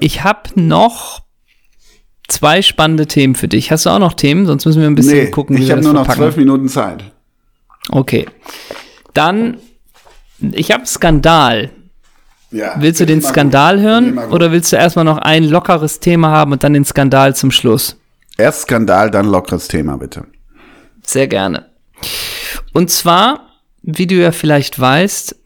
[0.00, 1.22] ich habe noch
[2.28, 3.72] zwei spannende Themen für dich.
[3.72, 4.46] Hast du auch noch Themen?
[4.46, 6.36] Sonst müssen wir ein bisschen Nee, gucken, wie ich wir habe das nur noch zwölf
[6.36, 7.04] Minuten Zeit.
[7.90, 8.26] Okay.
[9.14, 9.56] Dann,
[10.52, 11.70] ich habe Skandal.
[12.50, 12.76] Ja.
[12.78, 16.64] Willst du den Skandal hören oder willst du erstmal noch ein lockeres Thema haben und
[16.64, 18.00] dann den Skandal zum Schluss?
[18.38, 20.24] Erst Skandal, dann lockeres Thema, bitte.
[21.04, 21.66] Sehr gerne.
[22.72, 23.50] Und zwar,
[23.82, 25.36] wie du ja vielleicht weißt,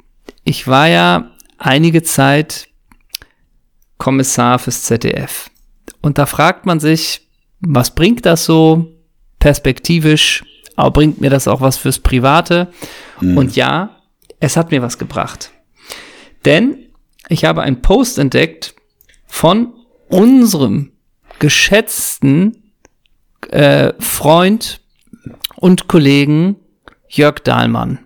[0.45, 2.69] ich war ja einige Zeit
[3.99, 5.51] Kommissar fürs ZDF.
[6.03, 7.29] Und da fragt man sich,
[7.61, 8.93] was bringt das so
[9.39, 10.45] perspektivisch?
[10.77, 12.73] Aber bringt mir das auch was fürs Private?
[13.21, 14.01] Und ja,
[14.41, 15.53] es hat mir was gebracht.
[16.45, 16.89] Denn
[17.29, 18.75] ich habe einen Post entdeckt
[19.27, 19.73] von
[20.09, 20.93] unserem
[21.39, 22.73] geschätzten
[23.51, 24.81] äh, Freund
[25.57, 26.57] und Kollegen
[27.09, 28.01] Jörg Dahlmann.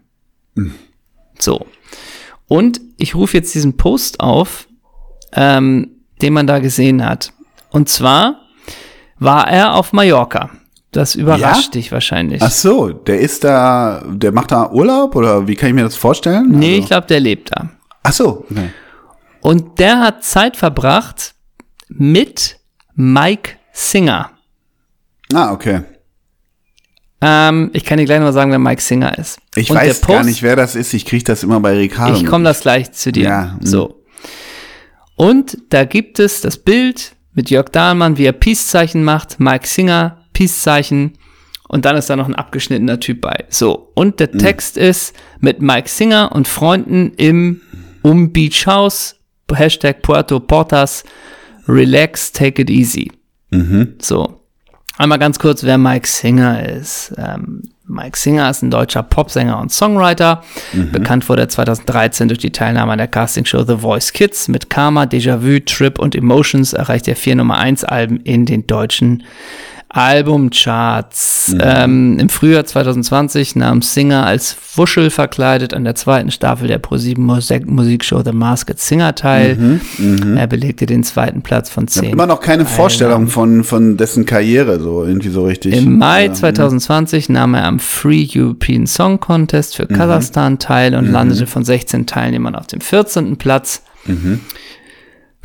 [1.38, 1.66] So.
[2.49, 4.68] Und ich rufe jetzt diesen Post auf,
[5.32, 5.90] ähm,
[6.22, 7.32] den man da gesehen hat.
[7.70, 8.40] Und zwar
[9.18, 10.50] war er auf Mallorca.
[10.92, 12.40] Das überrascht dich wahrscheinlich.
[12.42, 15.96] Ach so, der ist da, der macht da Urlaub oder wie kann ich mir das
[15.96, 16.48] vorstellen?
[16.50, 17.68] nee, Also- ich glaube, der lebt da.
[18.02, 18.70] Ach so, okay.
[19.42, 21.34] Und der hat Zeit verbracht
[21.88, 22.58] mit
[22.94, 24.30] Mike Singer.
[25.34, 25.82] Ah, okay.
[27.20, 29.38] Ähm, ich kann dir gleich noch mal sagen, wer Mike Singer ist.
[29.54, 30.92] Ich Und weiß der gar Post- nicht, wer das ist.
[30.94, 32.16] Ich kriege das immer bei Ricardo.
[32.16, 33.24] Ich komme das gleich zu dir.
[33.24, 33.56] Ja.
[33.60, 34.02] So.
[35.16, 40.24] Und da gibt es das Bild mit Jörg Dahlmann, wie er Peace-Zeichen macht, Mike Singer,
[40.32, 41.12] Peace-Zeichen.
[41.68, 43.45] Und dann ist da noch ein abgeschnittener Typ bei.
[43.49, 43.93] So.
[43.95, 47.61] Und der Text ist mit Mike Singer und Freunden im
[48.03, 49.16] Um Beach House,
[49.53, 51.05] Hashtag Puerto Portas,
[51.68, 53.12] relax, take it easy.
[54.01, 54.41] So.
[54.99, 57.12] Einmal ganz kurz, wer Mike Singer ist.
[57.18, 60.42] Ähm, Mike Singer ist ein deutscher Popsänger und Songwriter.
[60.92, 64.49] Bekannt wurde er 2013 durch die Teilnahme an der Castingshow The Voice Kids.
[64.49, 69.22] Mit Karma, Déjà-vu, Trip und Emotions erreicht er vier Nummer 1 Alben in den deutschen
[69.97, 71.55] Albumcharts.
[71.61, 77.24] Ähm, Im Frühjahr 2020 nahm Singer als Wuschel verkleidet an der zweiten Staffel der ProSieben
[77.24, 79.80] Musik Musikshow The Masked Singer teil.
[80.36, 82.11] Er belegte den zweiten Platz von zehn.
[82.11, 85.74] Immer noch keine Vorstellung von, von dessen Karriere, so irgendwie so richtig.
[85.74, 86.32] Im Mai Ja.
[86.32, 92.07] 2020 nahm er am Free European Song Contest für Kasachstan teil und landete von 16
[92.07, 93.36] Teilnehmern auf dem 14.
[93.36, 93.82] Platz.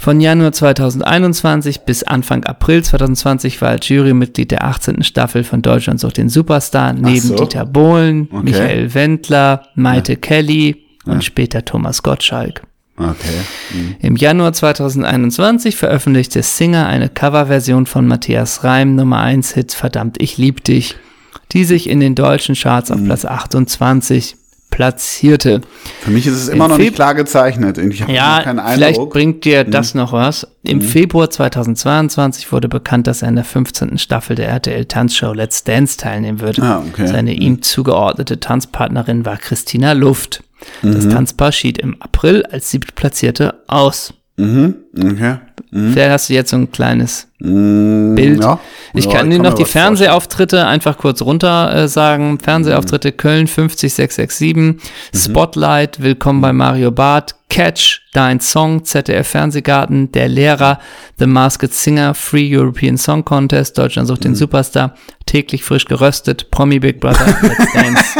[0.01, 5.03] Von Januar 2021 bis Anfang April 2020 war er Jurymitglied der 18.
[5.03, 7.35] Staffel von Deutschland sucht den Superstar, neben so.
[7.35, 8.41] Dieter Bohlen, Okay.
[8.43, 12.63] Michael Wendler, Maite Kelly und später Thomas Gottschalk.
[12.97, 13.11] Okay.
[13.75, 13.95] Mhm.
[13.99, 20.39] Im Januar 2021 veröffentlichte Singer eine Coverversion von Matthias Reim Nummer 1 Hit Verdammt ich
[20.39, 20.95] lieb dich,
[21.51, 22.95] die sich in den deutschen Charts Mhm.
[22.95, 24.35] auf Platz 28
[24.71, 25.61] platzierte.
[26.01, 27.77] Für mich ist es immer Im noch nicht Feb- klar gezeichnet.
[27.77, 29.09] Ich habe Ja, keinen vielleicht Eindruck.
[29.09, 29.13] Mhm.
[29.13, 30.47] bringt dir das noch was.
[30.63, 33.97] Im Februar 2022 wurde bekannt, dass er in der 15.
[33.99, 36.61] Staffel der RTL Tanzshow Let's Dance teilnehmen würde.
[36.63, 37.05] Ah, okay.
[37.07, 40.43] Seine ihm zugeordnete Tanzpartnerin war Christina Luft.
[40.81, 41.09] Das Mhm.
[41.11, 44.13] Tanzpaar schied im April als siebtplatzierte aus.
[44.37, 44.75] Mhm.
[44.97, 45.35] Okay.
[45.73, 48.15] Vielleicht hast du jetzt so ein kleines Mhm.
[48.15, 48.41] Bild.
[48.41, 48.59] Ja.
[48.93, 52.39] Ich Ja, kann dir noch die Fernsehauftritte einfach kurz runter äh, sagen.
[52.39, 54.81] Fernsehauftritte Köln 50667,
[55.15, 60.79] Spotlight, Willkommen bei Mario Barth, Catch, Dein Song, ZDF Fernsehgarten, Der Lehrer,
[61.17, 66.79] The Masked Singer, Free European Song Contest, Deutschland sucht den Superstar, täglich frisch geröstet, Promi
[66.79, 68.19] Big Brother, Let's Dance.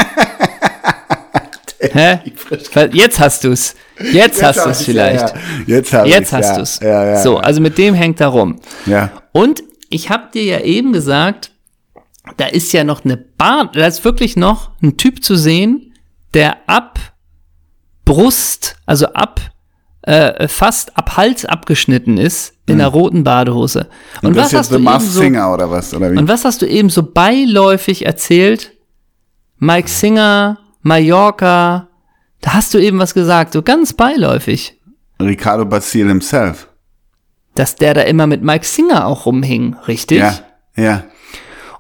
[1.82, 2.20] Hä?
[2.94, 3.76] Jetzt hast du's.
[4.12, 5.34] Jetzt, hast hab du's ich's, vielleicht.
[5.68, 5.80] Ja, ja.
[5.80, 6.58] Jetzt Jetzt hast ja.
[6.58, 6.80] du's.
[6.80, 8.60] Ja, ja, so, also mit dem hängt da rum.
[8.86, 9.12] Ja.
[9.32, 11.52] Und ich habe dir ja eben gesagt,
[12.38, 15.94] da ist ja noch eine Bar, da ist wirklich noch ein Typ zu sehen,
[16.34, 17.00] der ab
[18.06, 19.42] Brust, also ab
[20.04, 23.88] äh, fast ab Hals abgeschnitten ist in einer roten Badehose.
[24.22, 25.94] Und, Und, was jetzt hast du eben so, Singer oder was?
[25.94, 26.18] Oder wie?
[26.18, 28.72] und was hast du eben so beiläufig erzählt?
[29.58, 31.88] Mike Singer, Mallorca,
[32.42, 34.78] da hast du eben was gesagt, so ganz beiläufig,
[35.22, 36.68] Ricardo Basile himself.
[37.56, 40.20] dass der da immer mit Mike Singer auch rumhing, richtig?
[40.20, 40.34] Ja.
[40.76, 41.04] Ja.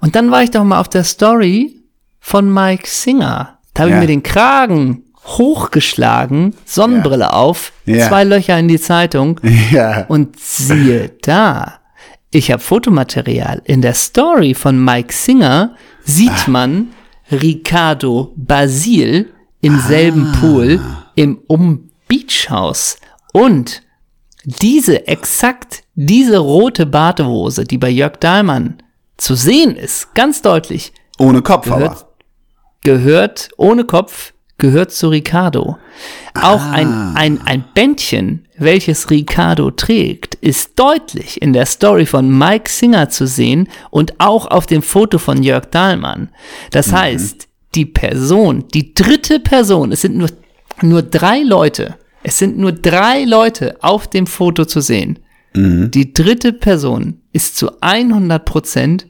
[0.01, 1.81] Und dann war ich doch mal auf der Story
[2.19, 3.57] von Mike Singer.
[3.73, 3.95] Da habe Ja.
[3.97, 8.07] ich mir den Kragen hochgeschlagen, Sonnenbrille auf, Ja.
[8.07, 9.39] zwei Löcher in die Zeitung
[9.71, 10.05] Ja.
[10.07, 11.79] und siehe da,
[12.31, 13.61] ich habe Fotomaterial.
[13.65, 16.89] In der Story von Mike Singer sieht man
[17.31, 19.29] Ricardo Basil
[19.61, 20.79] im selben Pool
[21.15, 22.97] im Um Beach House.
[23.33, 23.83] Und
[24.43, 28.81] diese, exakt diese rote Badehose, die bei Jörg Dahlmann
[29.17, 32.07] zu sehen ist, ganz deutlich, Ohne Kopf Gehört- aber.
[32.83, 35.77] gehört ohne Kopf, gehört zu Ricardo.
[36.33, 42.69] Auch ein, ein, ein Bändchen, welches Ricardo trägt, ist deutlich in der Story von Mike
[42.69, 46.29] Singer zu sehen und auch auf dem Foto von Jörg Dahlmann.
[46.71, 50.29] Das heißt, die Person, die dritte Person, es sind nur,
[50.81, 55.19] nur drei Leute, es sind nur drei Leute auf dem Foto zu sehen.
[55.53, 59.05] Die dritte Person ist zu 100%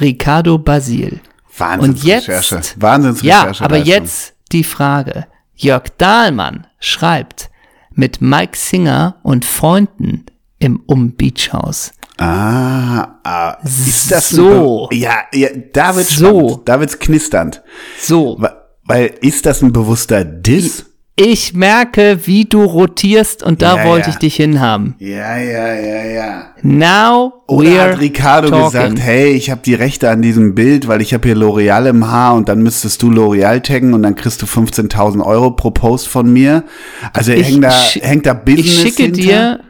[0.00, 1.20] Ricardo Basil.
[1.56, 2.60] Wahnsinns Und jetzt, Recherche.
[2.76, 5.26] Wahnsinns ja, aber jetzt die Frage.
[5.54, 7.50] Jörg Dahlmann schreibt
[7.94, 10.26] mit Mike Singer und Freunden
[10.58, 11.92] im Um Beach House.
[12.18, 14.86] Ah, ah, ist das So.
[14.90, 16.26] Be- ja, ja, da wird's So.
[16.48, 17.62] spannend, da wird's knisternd.
[18.00, 18.40] So,
[18.84, 20.86] Weil ist das ein bewusster Diss?
[21.14, 24.12] Ich merke, wie du rotierst und da Ja, wollte ja.
[24.14, 24.94] ich dich hinhaben.
[24.98, 26.46] Ja, ja, ja, ja.
[26.62, 28.64] Now Oder we're hat Ricardo talking.
[28.70, 32.08] gesagt, hey, ich habe die Rechte an diesem Bild, weil ich habe hier L'Oreal im
[32.10, 36.08] Haar und dann müsstest du L'Oreal taggen und dann kriegst du 15.000 Euro pro Post
[36.08, 36.64] von mir.
[37.12, 39.20] Also Ich hängt, da, hängt da Business ich schicke hinter?
[39.20, 39.60] dir,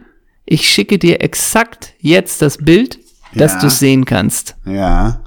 [0.46, 3.00] ich schicke dir exakt jetzt das Bild,
[3.34, 3.60] dass Ja.
[3.60, 4.54] du sehen kannst.
[4.64, 5.18] Ja,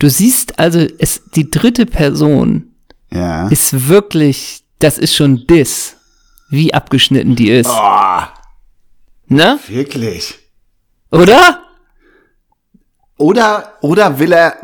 [0.00, 2.64] Du siehst also, es, die dritte Person
[3.10, 3.46] ja.
[3.48, 5.96] ist wirklich, das ist schon Diss,
[6.50, 7.70] wie abgeschnitten die ist.
[7.70, 8.20] Oh,
[9.26, 9.58] Ne?
[9.68, 10.38] wirklich.
[11.10, 11.60] Oder?
[13.16, 14.56] Oder, oder will er,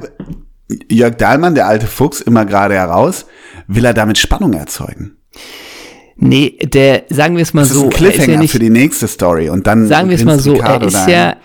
[0.91, 3.25] Jörg Dahlmann, der alte Fuchs, immer gerade heraus,
[3.67, 5.17] will er damit Spannung erzeugen?
[6.17, 8.53] Nee, der, sagen wir es mal Das ist so, ein er ist Cliffhanger ja nicht,
[8.53, 11.37] für die nächste Story und dann sagen wir es mal so, er ist ja,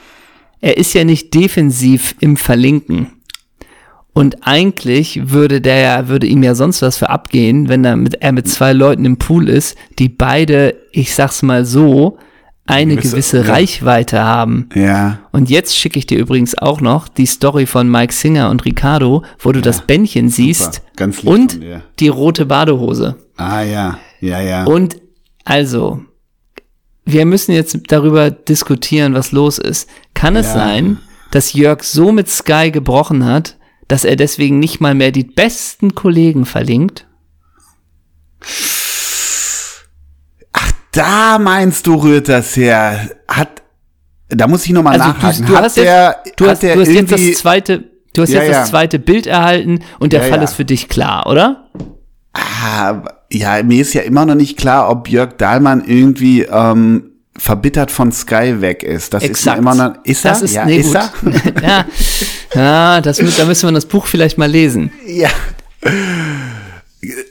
[0.60, 3.15] er ist ja nicht defensiv im Verlinken.
[4.18, 8.16] Und eigentlich würde der ja, würde ihm ja sonst was für abgehen, wenn er mit,
[8.22, 12.18] er mit zwei Leuten im Pool ist, die beide, ich sag's mal so,
[12.66, 13.54] eine Gewisse- gewisse ja.
[13.54, 14.70] Reichweite haben.
[14.74, 18.64] Ja, Und jetzt schicke ich dir übrigens auch noch die Story von Mike Singer und
[18.66, 20.82] Ricardo, wo du das Bändchen siehst
[21.26, 21.60] und
[22.00, 23.18] die rote Badehose.
[23.36, 24.64] ah ja, ja, ja.
[24.64, 24.96] Und
[25.44, 26.00] also,
[27.04, 29.90] wir müssen jetzt darüber diskutieren, was los ist.
[30.16, 30.54] Kann es Ja.
[30.54, 30.98] sein,
[31.32, 33.58] dass Jörg so mit Sky gebrochen hat,
[33.88, 37.08] dass er deswegen nicht mal mehr die besten Kollegen verlinkt?
[40.92, 43.10] Da meinst du, rührt das her?
[43.28, 43.62] Hat,
[44.30, 45.42] da muss ich nochmal Also nachhaken.
[45.46, 47.84] du, du hat hast der, jetzt, du hat hast, der du hast jetzt das zweite,
[48.14, 50.88] du hast Ja, jetzt das zweite Bild erhalten und der Ja, Fall ist für dich
[50.88, 51.70] klar, oder?
[52.34, 57.92] ah, ja, mir ist ja immer noch nicht klar, ob Jörg Dahlmann irgendwie ähm, verbittert
[57.92, 59.14] von Sky weg ist.
[59.14, 59.58] Das ist Exakt.
[59.58, 60.32] mir immer noch, ist er?
[60.32, 61.12] Das ist, ja, nee, ist er?
[61.62, 61.86] ja,
[62.54, 64.92] ja das, da müssen wir das Buch vielleicht mal lesen.
[65.06, 65.30] Ja.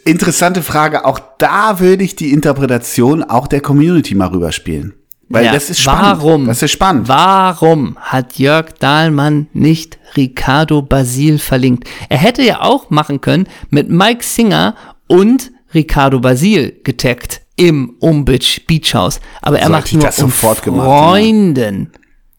[0.04, 1.04] Interessante Frage.
[1.04, 4.94] Auch da würde ich die Interpretation auch der Community mal rüberspielen.
[5.28, 6.02] Weil Ja, das ist spannend.
[6.02, 6.46] Warum?
[6.46, 7.08] Das ist spannend.
[7.08, 11.88] Warum hat Jörg Dahlmann nicht Ricardo Basil verlinkt?
[12.08, 14.76] Er hätte ja auch machen können mit Mike Singer
[15.08, 19.20] und Ricardo Basil getaggt im Umbitch Beach House.
[19.42, 21.92] Aber er So macht nur das um gemacht, Freunden.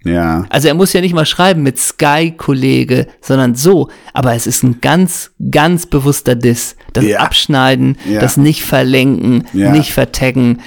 [0.03, 0.45] Ja.
[0.49, 3.89] Also er muss ja nicht mal schreiben mit Sky-Kollege, sondern so.
[4.13, 6.76] Aber es ist ein ganz, ganz bewusster Diss.
[6.93, 7.20] Das Ja.
[7.22, 8.20] Abschneiden, Ja.
[8.22, 9.72] das nicht verlenken, Ja.
[9.72, 10.61] nicht vertaggen.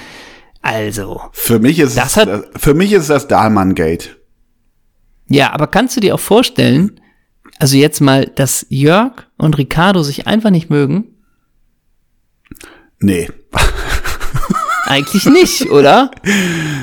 [0.61, 4.17] Also, Für mich ist Das es, hat- für mich ist das Dahlmann-Gate.
[5.29, 6.99] Ja, aber kannst du dir auch vorstellen,
[7.59, 11.05] also jetzt mal, dass Jörg und Ricardo sich einfach nicht mögen?
[12.99, 13.29] Nee.
[14.89, 16.09] Eigentlich nicht, oder?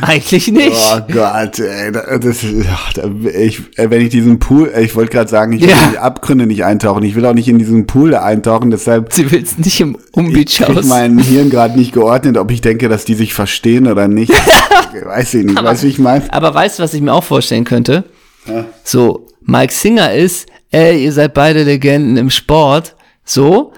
[0.01, 0.77] Eigentlich nicht.
[0.95, 4.95] Oh Gott, ey, da- das, ja, da, ich, äh, wenn ich diesen Pool, äh, ich
[4.95, 5.85] wollte gerade sagen, ich will Ja.
[5.87, 7.03] in die Abgründe nicht eintauchen.
[7.03, 10.59] Ich will auch nicht in diesen Pool eintauchen, deshalb Sie willst nicht im ich Umbeach
[10.59, 10.85] krieg aus.
[10.87, 14.33] mein Hirn gerade nicht geordnet, ob ich denke, dass die sich verstehen oder nicht.
[15.05, 16.33] weiß ich nicht, weißt du, wie ich meine?
[16.33, 18.05] Aber weißt du, was ich mir auch vorstellen könnte?
[18.85, 22.95] So, Mike Singer ist, ey, ihr seid beide Legenden im Sport,
[23.25, 23.73] so.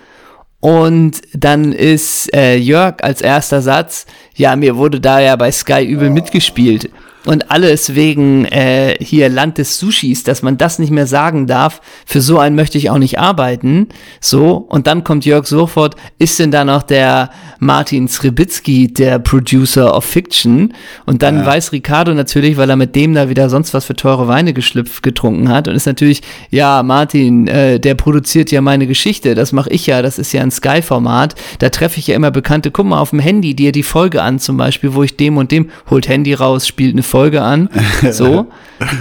[0.60, 5.84] Und dann ist äh, Jörg als erster Satz, ja, mir wurde da ja bei Sky
[5.84, 6.90] übel mitgespielt.
[7.24, 11.80] Und alles wegen äh, hier Land des Sushis, dass man das nicht mehr sagen darf.
[12.06, 13.88] Für so einen möchte ich auch nicht arbeiten.
[14.20, 19.96] So, und dann kommt Jörg sofort, ist denn da noch der Martin Srebitzky, der Producer
[19.96, 20.74] of Fiction?
[21.06, 21.46] Und dann ja.
[21.46, 25.02] weiß Ricardo natürlich, weil er mit dem da wieder sonst was für teure Weine geschlüpft
[25.02, 29.70] getrunken hat und ist natürlich, ja, Martin, äh, der produziert ja meine Geschichte, das mache
[29.70, 31.34] ich ja, das ist ja ein Sky-Format.
[31.58, 34.38] Da treffe ich ja immer Bekannte, guck mal auf dem Handy dir die Folge an,
[34.38, 37.68] zum Beispiel, wo ich dem und dem holt Handy raus, spielt eine Folge an.
[38.10, 38.46] So.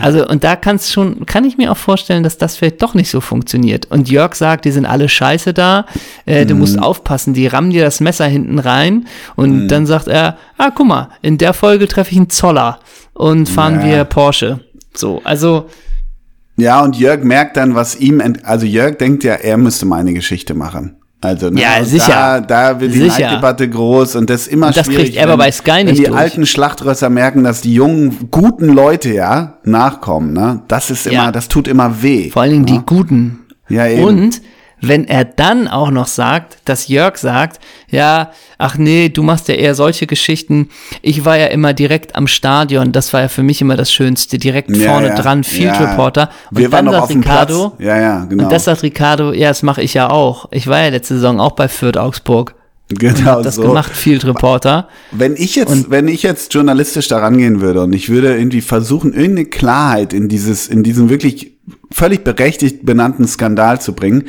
[0.02, 3.10] Also, und da kannst schon, kann ich mir auch vorstellen, dass das vielleicht doch nicht
[3.10, 3.86] so funktioniert.
[3.92, 5.86] Und Jörg sagt, die sind alle scheiße da,
[6.26, 6.58] äh, du mm.
[6.58, 9.06] musst aufpassen, die rammen dir das Messer hinten rein.
[9.36, 9.68] Und mm.
[9.68, 12.80] dann sagt er, ah, guck mal, in der Folge treffe ich einen Zoller
[13.14, 13.86] und fahren ja.
[13.86, 14.62] wir Porsche.
[14.96, 15.70] So, also.
[16.58, 20.14] Ja, und Jörg merkt dann, was ihm, also Jörg denkt ja, er müsste mal eine
[20.14, 20.97] Geschichte machen.
[21.20, 22.42] Also ne, ja, sicher.
[22.42, 23.00] Da, da wird die.
[23.00, 25.06] Neiddebatte groß und das ist immer und das schwierig.
[25.06, 26.16] kriegt er aber bei Sky nicht Wenn die durch.
[26.18, 30.62] alten Schlachtrösser merken, dass die jungen, guten Leute ja nachkommen, ne?
[30.68, 31.32] Das ist immer, ja.
[31.32, 32.30] das tut immer weh.
[32.30, 32.72] Vor allen Dingen ne?
[32.72, 33.40] die Guten.
[33.68, 34.04] Ja, eben.
[34.04, 34.42] Und
[34.80, 37.60] wenn er dann auch noch sagt, dass Jörg sagt,
[37.90, 40.70] ja, ach nee, du machst ja eher solche Geschichten.
[41.02, 44.38] Ich war ja immer direkt am Stadion, das war ja für mich immer das Schönste,
[44.38, 45.90] direkt ja, vorne ja, dran, Field ja.
[45.90, 46.30] Reporter.
[46.52, 48.44] Und Wir dann waren sagt Ricardo, ja, ja, genau.
[48.44, 50.48] Und das sagt Ricardo, ja, das mache ich ja auch.
[50.52, 52.56] Ich war ja letzte Saison auch bei Fürth Augsburg.
[52.90, 53.64] Genau das so.
[53.64, 54.88] gemacht, Field Reporter.
[55.12, 58.62] Wenn ich jetzt, und wenn ich jetzt journalistisch da rangehen würde und ich würde irgendwie
[58.62, 61.58] versuchen, irgendeine Klarheit in dieses, in diesen wirklich
[61.92, 64.26] völlig berechtigt benannten Skandal zu bringen,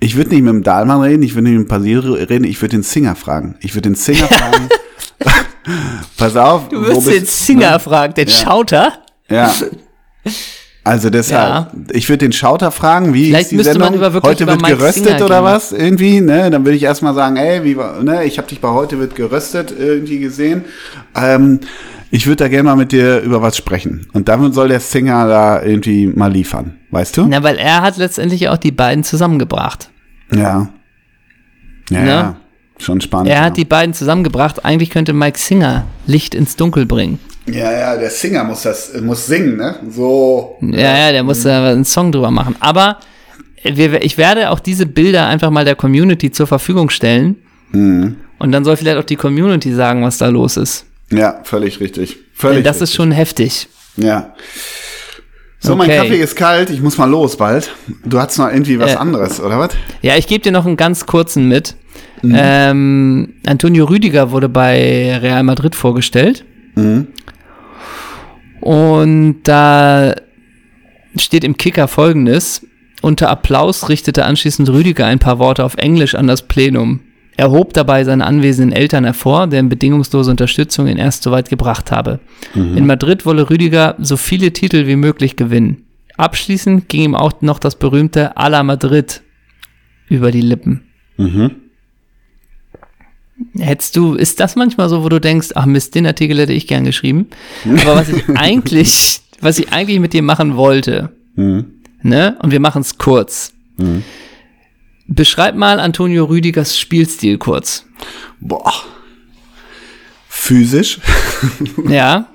[0.00, 2.60] ich würde nicht mit dem Dahlmann reden, ich würde nicht mit dem Pasil reden, ich
[2.60, 3.56] würde den Singer fragen.
[3.60, 4.68] Ich würde den Singer fragen.
[6.16, 6.68] Pass auf.
[6.68, 7.80] Du würdest den Singer ne?
[7.80, 8.34] fragen, den ja.
[8.34, 8.92] Schauter?
[9.28, 9.54] Ja.
[10.86, 11.70] Also deshalb, ja.
[11.90, 13.88] ich würde den Schauter fragen, wie Vielleicht ist die müsste Sendung?
[13.90, 15.44] man über wirklich heute über wird Mike geröstet Singer oder gehen.
[15.44, 16.48] was irgendwie, ne?
[16.48, 19.16] Dann würde ich erstmal sagen, ey, wie war, ne, ich habe dich bei heute wird
[19.16, 20.64] geröstet irgendwie gesehen.
[21.16, 21.58] Ähm,
[22.12, 24.06] ich würde da gerne mal mit dir über was sprechen.
[24.12, 27.26] Und damit soll der Singer da irgendwie mal liefern, weißt du?
[27.26, 29.90] Na, weil er hat letztendlich auch die beiden zusammengebracht.
[30.32, 30.68] Ja.
[31.90, 32.08] Ja, Ne?
[32.08, 32.36] ja.
[32.78, 33.28] schon spannend.
[33.28, 33.42] Er ja.
[33.46, 34.64] hat die beiden zusammengebracht.
[34.64, 37.18] Eigentlich könnte Mike Singer Licht ins Dunkel bringen.
[37.46, 39.76] Ja, ja, der Singer muss das, muss singen, ne?
[39.90, 40.56] So.
[40.60, 42.56] Ja, ja, der muss da einen Song drüber machen.
[42.60, 42.98] Aber
[43.62, 47.36] ich werde auch diese Bilder einfach mal der Community zur Verfügung stellen.
[47.72, 48.16] Mhm.
[48.38, 50.84] Und dann soll vielleicht auch die Community sagen, was da los ist.
[51.10, 52.16] Ja, völlig richtig.
[52.34, 52.90] Völlig Denn das richtig.
[52.90, 53.68] ist schon heftig.
[53.96, 54.34] Ja.
[55.58, 55.98] So, mein Okay.
[55.98, 57.70] Kaffee ist kalt, ich muss mal los bald.
[58.04, 58.96] Du hast noch irgendwie was Äh.
[58.96, 59.70] anderes, oder was?
[60.02, 61.74] Ja, ich gebe dir noch einen ganz kurzen mit.
[62.22, 62.34] Mhm.
[62.36, 66.44] Ähm, Antonio Rüdiger wurde bei Real Madrid vorgestellt.
[66.74, 67.08] Mhm.
[68.66, 70.16] Und da
[71.16, 72.66] steht im Kicker folgendes.
[73.00, 76.98] Unter Applaus richtete anschließend Rüdiger ein paar Worte auf Englisch an das Plenum.
[77.36, 81.92] Er hob dabei seine anwesenden Eltern hervor, deren bedingungslose Unterstützung ihn erst so weit gebracht
[81.92, 82.18] habe.
[82.54, 85.84] In Madrid wolle Rüdiger so viele Titel wie möglich gewinnen.
[86.16, 89.22] Abschließend ging ihm auch noch das berühmte A la Madrid
[90.08, 90.82] über die Lippen.
[91.18, 91.52] Mhm.
[93.58, 96.66] Hättest du, ist das manchmal so, wo du denkst, ach Mist, den Artikel hätte ich
[96.66, 97.26] gern geschrieben.
[97.82, 101.66] Aber was ich eigentlich, was ich eigentlich mit dir machen wollte, Mhm.
[102.02, 103.52] ne, und wir machen es kurz.
[105.06, 107.84] Beschreib mal Antonio Rüdigers Spielstil kurz.
[108.40, 108.72] Boah.
[110.28, 110.98] Physisch?
[111.88, 112.26] Ja.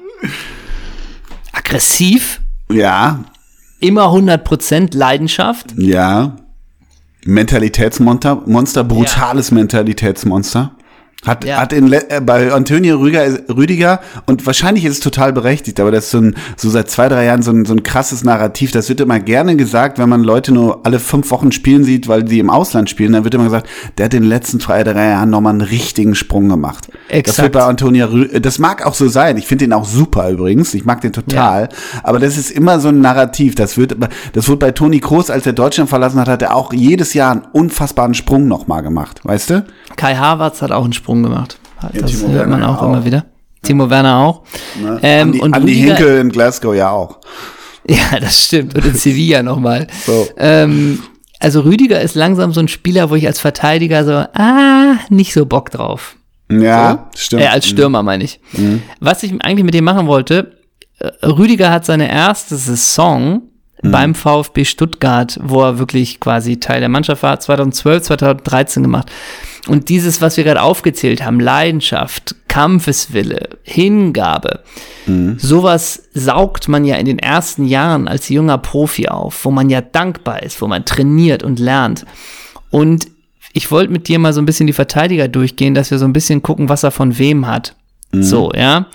[1.51, 2.39] Aggressiv,
[2.71, 3.23] ja,
[3.79, 5.73] immer 100% Leidenschaft.
[5.77, 6.35] ja.
[7.23, 10.71] Mentalitätsmonster, Monster, brutales Mentalitätsmonster.
[11.25, 11.57] Hat, Ja.
[11.61, 16.05] hat in, äh, bei Antonio Rüdiger, Rüdiger, und wahrscheinlich ist es total berechtigt, aber das
[16.05, 18.71] ist so, ein, so seit zwei, drei Jahren so ein, so ein krasses Narrativ.
[18.71, 22.27] Das wird immer gerne gesagt, wenn man Leute nur alle fünf Wochen spielen sieht, weil
[22.27, 23.69] sie im Ausland spielen, dann wird immer gesagt,
[23.99, 26.87] der hat in den letzten zwei, drei Jahren nochmal einen richtigen Sprung gemacht.
[27.09, 27.43] Das Exakt.
[27.43, 29.37] wird bei Antonio Rü das mag auch so sein.
[29.37, 30.73] Ich finde den auch super übrigens.
[30.73, 31.69] Ich mag den total.
[32.01, 33.53] Aber das ist immer so ein Narrativ.
[33.55, 33.95] Das wird,
[34.33, 37.31] das wurde bei Toni Kroos, als er Deutschland verlassen hat, hat er auch jedes Jahr
[37.31, 39.19] einen unfassbaren Sprung nochmal gemacht.
[39.23, 39.65] Weißt du?
[39.97, 41.57] Kai Havertz hat auch einen Sprung gemacht.
[41.81, 42.87] Ja, Das Timo hört man auch, auch.
[42.87, 43.25] immer wieder.
[43.63, 44.41] Timo Werner auch.
[44.81, 44.99] Ne?
[45.03, 47.19] Ähm, Andi, und Andi Rüdiger- Hinkel in Glasgow ja auch.
[47.87, 48.75] Ja, das stimmt.
[48.75, 49.87] Und in Sevilla nochmal.
[50.05, 50.27] So.
[50.37, 50.99] Ähm,
[51.39, 55.45] also Rüdiger ist langsam so ein Spieler, wo ich als Verteidiger so, ah, nicht so
[55.45, 56.15] Bock drauf.
[56.51, 57.41] Ja, stimmt.
[57.43, 58.39] Äh, als Stürmer meine ich.
[58.99, 60.57] Was ich eigentlich mit dem machen wollte,
[60.99, 63.41] äh, Rüdiger hat seine erste Saison
[63.83, 69.09] beim VfB Stuttgart, wo er wirklich quasi Teil der Mannschaft war, 2012, 2013 gemacht.
[69.67, 74.61] Und dieses, was wir gerade aufgezählt haben, Leidenschaft, Kampfeswille, Hingabe,
[75.37, 79.81] sowas saugt man ja in den ersten Jahren als junger Profi auf, wo man ja
[79.81, 82.05] dankbar ist, wo man trainiert und lernt.
[82.69, 83.07] Und
[83.53, 86.13] ich wollte mit dir mal so ein bisschen die Verteidiger durchgehen, dass wir so ein
[86.13, 87.75] bisschen gucken, was er von wem hat.
[88.13, 88.87] So, ja.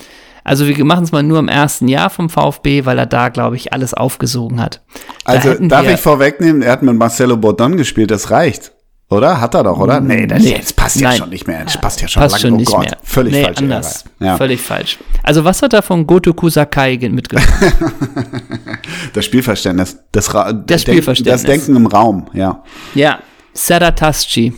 [0.45, 3.57] Also wir machen es mal nur im ersten Jahr vom VfB, weil er da, glaube
[3.57, 4.81] ich, alles aufgesogen hat.
[5.25, 8.73] Da Also darf ich vorwegnehmen, er hat mit Marcelo Bordon gespielt, das reicht.
[9.09, 9.41] Oder?
[9.41, 10.01] Hat er doch, oder?
[10.01, 10.61] Nee, das, Nee.
[10.75, 11.19] passt ja Nein.
[11.19, 11.63] schon nicht mehr.
[11.65, 12.43] Das passt ja schon Passt lange.
[12.43, 12.99] schon oh nicht Gott, mehr.
[13.05, 13.59] Völlig nee, falsch.
[13.59, 14.05] anders.
[14.19, 14.37] Ja.
[14.37, 14.99] Völlig falsch.
[15.23, 17.49] Also was hat er von Gotoku Sakai ge- mitgenommen?
[19.13, 19.97] Das Spielverständnis.
[20.13, 21.43] Das, Ra das Spielverständnis.
[21.43, 22.63] Das Denken im Raum, ja.
[22.95, 23.21] ja,
[23.53, 24.53] Sadataschi.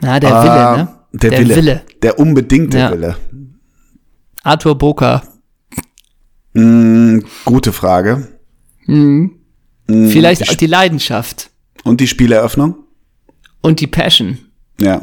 [0.00, 0.88] Na, der Ah, Wille, ne?
[1.12, 1.82] Der, Wille.
[2.02, 2.92] Der unbedingte Ja.
[2.92, 3.16] Wille.
[4.44, 5.22] Arthur Boka.
[6.54, 8.28] Mm, gute Frage.
[8.86, 9.32] Mhm.
[9.88, 11.50] Mm, Vielleicht die auch die Leidenschaft
[11.84, 12.74] Und die Spieleröffnung?
[13.60, 14.38] und die Passion,
[14.80, 15.02] Ja.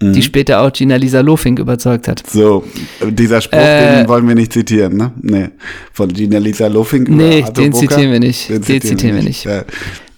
[0.00, 2.24] die später auch Gina Lisa Lofink überzeugt hat.
[2.26, 2.64] So,
[3.04, 5.12] dieser Spruch, Äh, den wollen wir nicht zitieren, ne?
[5.20, 5.50] Nee.
[5.92, 7.08] Von Gina Lisa Lofink.
[7.08, 7.80] Nee, den Boca?
[7.88, 8.48] zitieren wir nicht.
[8.48, 9.44] Den zitieren wir nicht.
[9.44, 9.64] Ja,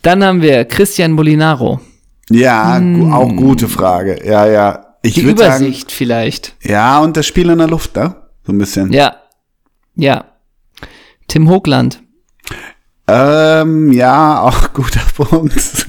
[0.03, 1.81] Dann haben wir Christian Molinaro.
[2.31, 4.21] ja gu auch gute Frage.
[4.25, 4.87] Ja, ja.
[5.03, 6.55] Ich Die würde sagen, Übersicht vielleicht.
[6.62, 8.14] ja, und das Spiel in der Luft, ne?
[8.47, 8.93] So ein bisschen.
[8.93, 9.16] Ja.
[9.97, 10.25] Ja.
[11.27, 12.03] Tim Hoogland.
[13.12, 15.86] Ähm, ja, auch guter Punkt.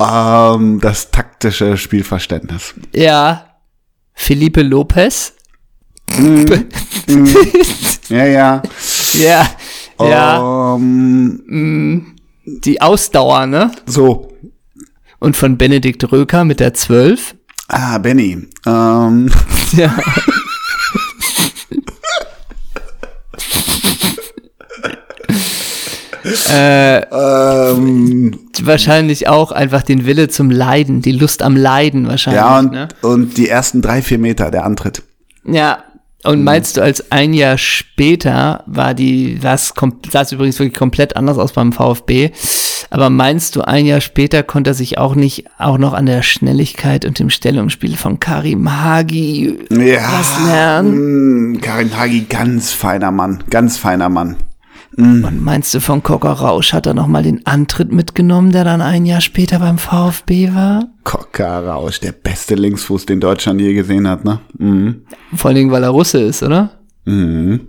[0.00, 2.74] ähm, das taktische Spielverständnis.
[2.94, 3.46] ja.
[4.14, 5.32] Felipe Lopez.
[8.10, 8.62] Ja, ja.
[9.14, 9.46] Ja.
[9.98, 10.04] Oh.
[10.08, 10.74] Ja.
[10.74, 13.70] Ähm, Die Ausdauer, ne?
[13.86, 14.32] so.
[15.20, 17.36] Und von Benedikt Röker mit der 12.
[17.68, 18.48] Ah, Benny.
[18.66, 19.30] Ähm,
[19.72, 19.94] Ja.
[26.50, 32.40] Äh, ähm, wahrscheinlich auch einfach den Wille zum Leiden, die Lust am Leiden wahrscheinlich.
[32.42, 32.88] ja, und, ne?
[33.02, 35.02] und die ersten drei, vier Meter, der Antritt.
[35.44, 35.84] Ja.
[36.22, 39.72] Und meinst du, als ein Jahr später war die, das
[40.12, 42.32] sah es übrigens wirklich komplett anders aus beim VfB,
[42.90, 46.20] aber meinst du, ein Jahr später konnte er sich auch nicht auch noch an der
[46.20, 50.12] Schnelligkeit und dem Stellungsspiel von Karim Hagi Ja.
[50.12, 51.52] was lernen?
[51.52, 54.36] Mm, Karim Hagi, ganz feiner Mann, ganz feiner Mann.
[54.96, 58.82] Und meinst du, von Cocker Rausch hat er noch mal den Antritt mitgenommen, der dann
[58.82, 60.88] ein Jahr später beim VfB war?
[61.04, 64.40] Koka Rausch, der beste Linksfuß, den Deutschland je gesehen hat, ne?
[64.58, 65.02] Mhm.
[65.34, 66.70] Vor allen Dingen, weil er Russe ist, oder?
[67.04, 67.68] Mhm.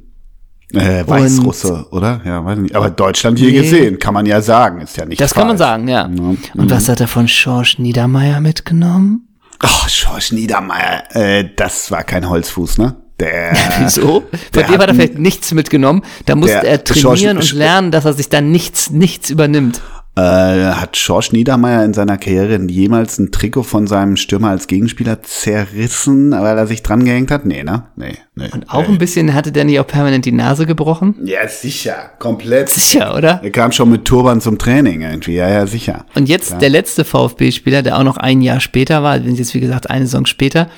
[0.73, 2.21] Äh, Weißrusse, oder?
[2.25, 2.75] Ja, weiß nicht.
[2.75, 3.61] Aber Deutschland je Nee.
[3.61, 5.69] gesehen, kann man ja sagen, ist ja nicht Das kann man falsch.
[5.69, 6.07] sagen, ja.
[6.09, 6.61] Ja.
[6.61, 9.27] Und was hat er von Schorsch Niedermeyer mitgenommen?
[9.63, 12.95] Oh, Schorsch Niedermeyer, äh, das war kein Holzfuß, ne?
[13.21, 14.23] Der, Wieso?
[14.51, 16.01] Von dem hat er hat vielleicht nichts mitgenommen.
[16.25, 19.79] Da musste er trainieren Schorsch- und lernen, dass er sich dann nichts, nichts übernimmt.
[20.17, 25.21] äh, hat Schorsch Niedermeyer in seiner Karriere jemals ein Trikot von seinem Stürmer als Gegenspieler
[25.21, 27.45] zerrissen, weil er sich dran gehängt hat?
[27.45, 27.85] Nee, ne?
[27.95, 28.49] Nee, nee.
[28.67, 31.15] Auch ein bisschen hatte der nicht auch permanent die Nase gebrochen?
[31.23, 32.69] Ja, sicher, komplett.
[32.69, 33.39] Sicher, oder?
[33.43, 36.05] Er kam schon mit Turban zum Training irgendwie, ja, ja, sicher.
[36.15, 39.59] Und jetzt der letzte VfB-Spieler, der auch noch ein Jahr später war, wenn jetzt wie
[39.61, 40.69] gesagt eine Saison später,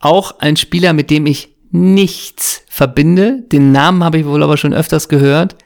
[0.00, 3.42] auch ein Spieler, mit dem ich nichts verbinde.
[3.52, 5.56] Den Namen habe ich wohl aber schon öfters gehört.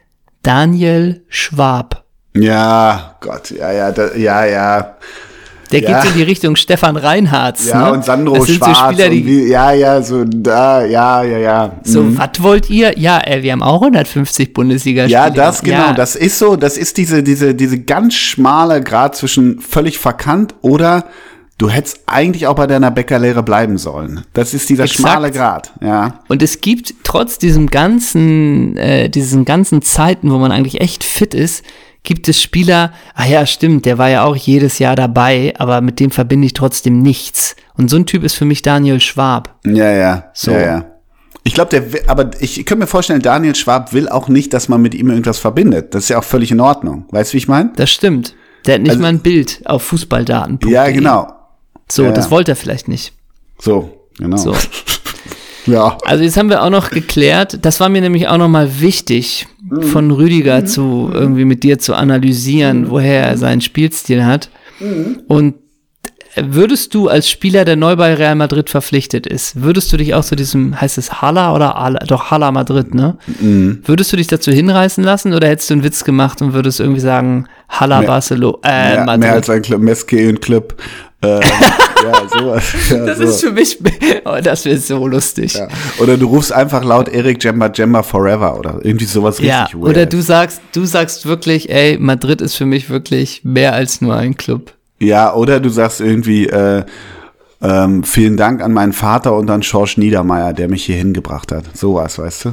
[0.42, 2.04] Daniel Schwab.
[2.34, 4.96] Ja, Gott, ja, ja, da, ja, ja.
[5.72, 6.00] Der Ja.
[6.00, 7.60] geht in die Richtung Stefan Reinhardt.
[7.64, 7.92] Ja, ne?
[7.92, 11.38] und Sandro das sind Schwarz so Spieler, die wie, ja, ja, so da, ja, ja,
[11.38, 11.72] ja.
[11.84, 12.18] so, Mhm.
[12.18, 12.98] was wollt ihr?
[12.98, 15.12] Ja, äh, wir haben auch 150 Bundesliga-Spiele.
[15.12, 19.14] Ja, das genau, Ja, das ist so, das ist diese diese diese ganz schmale Grad
[19.14, 21.04] zwischen völlig verkannt oder
[21.60, 24.24] du hättest eigentlich auch bei deiner Bäckerlehre bleiben sollen.
[24.32, 25.00] Das ist dieser Exakt.
[25.00, 26.20] schmale Grad, ja.
[26.28, 31.34] Und es gibt trotz diesem ganzen, äh, diesen ganzen Zeiten, wo man eigentlich echt fit
[31.34, 31.64] ist,
[32.02, 36.00] gibt es Spieler, ah ja, stimmt, der war ja auch jedes Jahr dabei, aber mit
[36.00, 37.56] dem verbinde ich trotzdem nichts.
[37.76, 39.54] Und so ein Typ ist für mich Daniel Schwab.
[39.66, 40.52] Ja, ja, So.
[40.52, 40.84] ja, ja.
[41.44, 44.52] Ich glaube, der, will- aber ich, ich könnte mir vorstellen, Daniel Schwab will auch nicht,
[44.54, 45.94] dass man mit ihm irgendwas verbindet.
[45.94, 47.06] Das ist ja auch völlig in Ordnung.
[47.10, 47.70] Weißt du, wie ich meine?
[47.76, 48.34] Das stimmt.
[48.66, 50.58] Der hat nicht Also- mal ein Bild auf Fußballdaten.
[50.68, 51.32] Ja, genau.
[51.90, 52.30] So, Ja, das ja.
[52.30, 53.12] wollte er vielleicht nicht.
[53.58, 54.36] So, genau.
[54.36, 54.54] So.
[55.66, 55.98] Ja.
[56.06, 59.46] Also jetzt haben wir auch noch geklärt, das war mir nämlich auch noch mal wichtig,
[59.68, 59.82] Mhm.
[59.82, 64.48] von Rüdiger zu irgendwie mit dir zu analysieren, woher er seinen Spielstil hat.
[64.80, 65.20] Mhm.
[65.28, 65.54] Und
[66.34, 70.24] würdest du als Spieler, der neu bei Real Madrid verpflichtet ist, würdest du dich auch
[70.24, 73.18] zu diesem, heißt es Hala oder Ala, doch Hala Madrid, ne?
[73.40, 73.82] Mhm.
[73.84, 77.00] Würdest du dich dazu hinreißen lassen oder hättest du einen Witz gemacht und würdest irgendwie
[77.00, 79.20] sagen, Hala Mehr- Barcelona, äh, Mehr, Madrid?
[79.20, 80.74] mehr als ein Club, Meske und Club.
[81.22, 82.64] Äh, ja, sowas.
[82.90, 83.24] Ja, das so.
[83.24, 83.78] ist für mich,
[84.24, 85.54] oh, das wäre so lustig.
[85.54, 85.68] Ja.
[85.98, 89.84] Oder du rufst einfach laut Eric Jemba Jemba Forever oder irgendwie sowas richtig Ja, weird.
[89.90, 94.16] oder du sagst, du sagst wirklich, ey, Madrid ist für mich wirklich mehr als nur
[94.16, 94.72] ein Club.
[94.98, 96.84] Ja, oder du sagst irgendwie, äh,
[97.62, 101.64] ähm, vielen Dank an meinen Vater und an Schorsch Niedermeyer, der mich hier hingebracht hat.
[101.76, 102.52] Sowas, weißt du?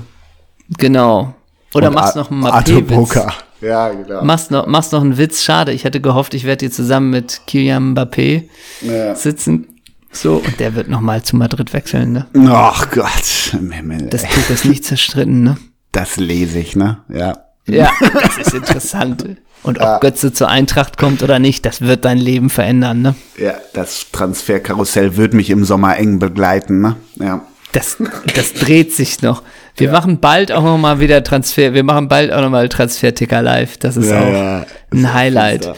[0.78, 1.34] Genau.
[1.74, 3.26] Oder Und machst noch einen Mappé-Witz.
[3.62, 4.24] Ja, genau.
[4.24, 5.44] Machst noch, machst noch einen Witz.
[5.44, 8.44] Schade, ich hätte gehofft, ich werde hier zusammen mit Kylian Mbappé
[8.82, 9.16] Ja.
[9.16, 9.68] sitzen.
[10.12, 12.26] So, und der wird nochmal zu Madrid wechseln, ne?
[12.50, 14.08] Ach Gott, im Himmel.
[14.10, 15.58] Das Tuch ist nicht zerstritten, ne?
[15.92, 17.00] Das lese ich, ne?
[17.10, 17.38] Ja.
[17.68, 17.92] Ja,
[18.24, 19.26] das ist interessant.
[19.64, 23.16] Und ob Götze zur Eintracht kommt oder nicht, das wird dein Leben verändern, ne?
[23.38, 26.96] Ja, das Transferkarussell wird mich im Sommer eng begleiten, ne?
[27.16, 27.42] Ja.
[27.74, 27.98] Das,
[28.34, 29.44] das dreht sich noch.
[29.78, 29.94] Wir ja.
[29.94, 31.74] machen bald auch noch mal wieder Transfer.
[31.76, 33.78] Wir machen bald auch noch mal Transfer-Ticker live.
[33.78, 34.66] Das ist ja, auch ja.
[34.92, 35.72] ein Highlight.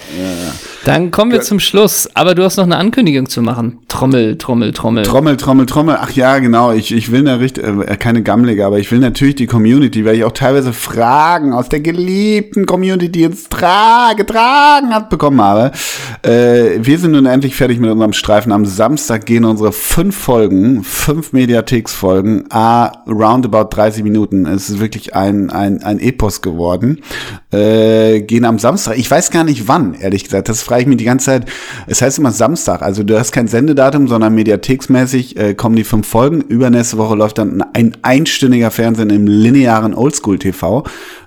[0.85, 2.09] Dann kommen wir zum Schluss.
[2.13, 3.79] Aber du hast noch eine Ankündigung zu machen.
[3.89, 5.03] Trommel, Trommel, Trommel.
[5.03, 5.97] Trommel, Trommel, Trommel.
[5.99, 6.71] Ach ja, genau.
[6.71, 10.15] Ich, ich will eine richtig, äh, keine Gammelige, aber ich will natürlich die Community, weil
[10.15, 15.71] ich auch teilweise Fragen aus der geliebten Community, die uns tra getragen hat, bekommen habe.
[16.21, 18.53] Äh, wir sind nun endlich fertig mit unserem Streifen.
[18.53, 24.45] Am Samstag gehen unsere fünf Folgen, fünf Mediatheks-Folgen, a roundabout 30 Minuten.
[24.45, 27.01] Es ist wirklich ein, ein, ein Epos geworden.
[27.51, 28.97] Äh, gehen am Samstag.
[28.97, 30.49] Ich weiß gar nicht wann, ehrlich gesagt.
[30.49, 31.45] Das frage ich mich die ganze Zeit.
[31.87, 32.81] Es heißt immer Samstag.
[32.81, 36.41] Also du hast kein Sendedatum, sondern mediatheksmäßig äh, kommen die fünf Folgen.
[36.41, 40.83] Übernächste Woche läuft dann ein einstündiger Fernsehen im linearen Oldschool-TV.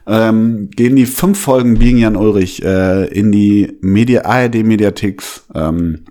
[0.07, 6.05] Ähm, gehen die fünf Folgen biegen Jan Ulrich äh, in die Media ARD Mediatheks ähm,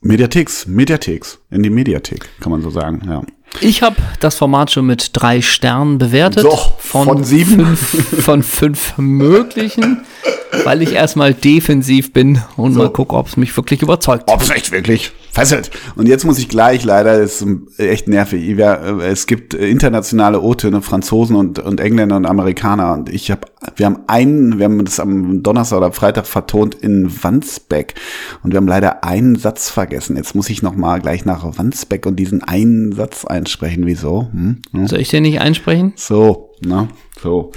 [0.00, 3.22] Mediatheks Mediatheks in die Mediathek kann man so sagen ja
[3.60, 6.44] ich habe das Format schon mit drei Sternen bewertet.
[6.44, 7.76] Doch, von, von sieben?
[7.76, 10.02] Fünf, von fünf möglichen,
[10.64, 12.78] weil ich erstmal defensiv bin und so.
[12.80, 14.24] mal gucke, ob es mich wirklich überzeugt.
[14.26, 15.70] Ob es echt wirklich fesselt.
[15.96, 17.44] Und jetzt muss ich gleich, leider, ist
[17.78, 18.58] echt nervig.
[18.58, 22.92] Es gibt internationale O-Töne, Franzosen und, und Engländer und Amerikaner.
[22.92, 27.10] Und ich habe, wir haben einen, wir haben das am Donnerstag oder Freitag vertont in
[27.22, 27.94] Wandsbeck.
[28.42, 30.16] Und wir haben leider einen Satz vergessen.
[30.16, 33.86] Jetzt muss ich noch mal gleich nach Wandsbeck und diesen einen Satz einsprechen.
[33.86, 34.28] Wieso?
[34.32, 34.58] Hm?
[34.72, 34.86] Hm?
[34.86, 35.94] Soll ich den nicht einsprechen?
[35.96, 36.88] So, na,
[37.22, 37.52] so.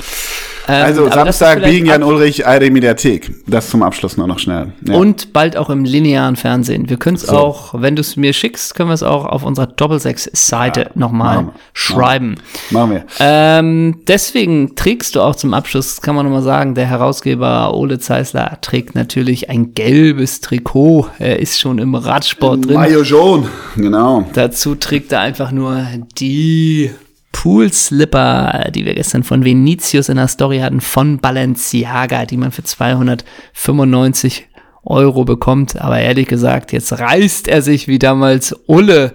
[0.68, 3.32] Ähm, also Samstag biegen Jan Ulrich, ARD Mediathek.
[3.48, 4.74] Das zum Abschluss nur noch schnell.
[4.88, 4.96] Ja.
[4.96, 6.90] Und bald auch im linearen Fernsehen.
[6.90, 7.38] Wir können es so.
[7.38, 11.44] auch, wenn du es mir schickst, können wir es auch auf unserer Doppelsechs-Seite ja, nochmal
[11.44, 12.36] machen schreiben.
[12.72, 13.06] Machen wir.
[13.20, 18.58] Ähm, deswegen trägst du auch zum Abschluss, kann man nochmal sagen, der Herausgeber Ole Zeisler
[18.62, 21.08] trägt natürlich ein gelbes Trikot.
[21.20, 22.76] Er ist schon im Radsport drin.
[22.76, 24.26] Mayo Jaune, genau.
[24.34, 25.86] Dazu trägt er einfach nur
[26.18, 26.92] die
[27.36, 32.64] Pool-Slipper, die wir gestern von Venetius in der Story hatten, von Balenciaga, die man für
[32.64, 34.48] 295
[34.86, 35.82] Euro bekommt.
[35.82, 39.12] Aber ehrlich gesagt, jetzt reißt er sich wie damals Ulle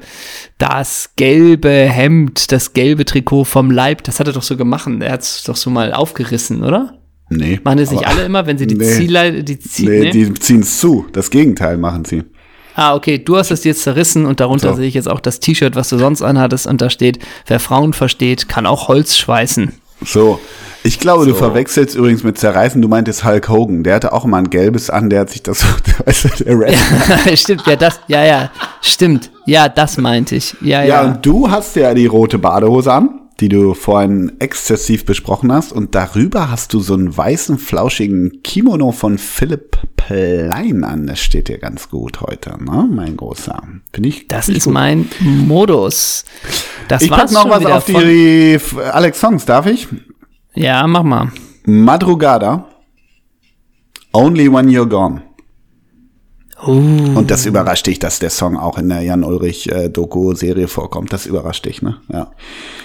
[0.58, 4.04] das gelbe Hemd, das gelbe Trikot vom Leib.
[4.04, 4.86] Das hat er doch so gemacht.
[5.00, 6.98] Er hat es doch so mal aufgerissen, oder?
[7.30, 7.58] Nee.
[7.64, 9.88] Machen das nicht alle immer, wenn sie die nee, Ziele, die ziehen?
[9.88, 10.10] Nee, nee?
[10.10, 11.06] die ziehen es zu.
[11.12, 12.24] Das Gegenteil machen sie.
[12.80, 14.76] Ah, okay, du hast es jetzt zerrissen und darunter so.
[14.76, 17.92] sehe ich jetzt auch das T-Shirt, was du sonst anhattest und da steht, wer Frauen
[17.92, 19.74] versteht, kann auch Holz schweißen.
[20.02, 20.40] So,
[20.82, 21.32] ich glaube, so.
[21.32, 24.88] du verwechselst übrigens mit Zerreißen, du meintest Hulk Hogan, der hatte auch immer ein gelbes
[24.88, 25.62] an, der hat sich das,
[26.06, 28.50] weißt du, der ja, stimmt, ja, das, ja, ja,
[28.80, 30.86] stimmt, ja, das meinte ich, ja, ja.
[30.86, 35.72] Ja, und du hast ja die rote Badehose an die du vorhin exzessiv besprochen hast.
[35.72, 41.06] Und darüber hast du so einen weißen, flauschigen Kimono von Philipp Plein an.
[41.06, 42.88] Das steht dir ganz gut heute, ne?
[42.90, 43.62] Mein großer.
[43.92, 44.28] Finde ich.
[44.28, 44.74] Das ist gut.
[44.74, 46.24] mein Modus.
[46.88, 48.58] Das ich pack noch was auf die
[48.92, 49.88] Alex Songs, darf ich?
[50.54, 51.32] Ja, mach mal.
[51.64, 52.66] Madrugada.
[54.12, 55.22] Only When You're Gone.
[56.66, 57.18] Uh.
[57.18, 59.90] Und das überrascht dich, dass der Song auch in der Jan Ulrich äh,
[60.66, 61.12] vorkommt.
[61.12, 61.96] Das überrascht dich, ne?
[62.12, 62.30] Ja.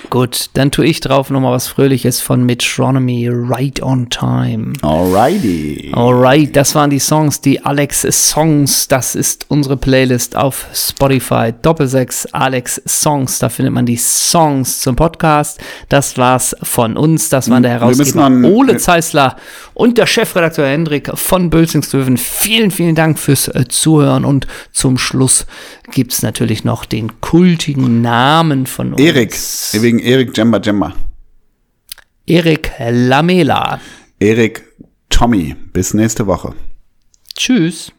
[0.09, 4.73] Gut, dann tue ich drauf nochmal was Fröhliches von Metronomy, Right on Time.
[4.81, 5.91] Alrighty.
[5.93, 8.87] Alright, das waren die Songs, die Alex Songs.
[8.87, 11.53] Das ist unsere Playlist auf Spotify.
[11.61, 13.39] Doppelsechs Alex Songs.
[13.39, 15.59] Da findet man die Songs zum Podcast.
[15.89, 17.29] Das war's von uns.
[17.29, 19.35] Das waren der Herausgeber Ole Zeisler
[19.75, 22.17] und der Chefredakteur Hendrik von Bölzingsdöven.
[22.17, 25.45] Vielen, vielen Dank fürs äh, Zuhören und zum Schluss
[25.91, 29.01] gibt's natürlich noch den kultigen Namen von uns.
[29.01, 29.35] Erik,
[29.83, 30.95] wegen Erik Jemba Jemba.
[32.25, 33.79] Erik Lamela.
[34.19, 34.63] Erik
[35.09, 35.55] Tommy.
[35.73, 36.53] Bis nächste Woche.
[37.35, 37.91] Tschüss.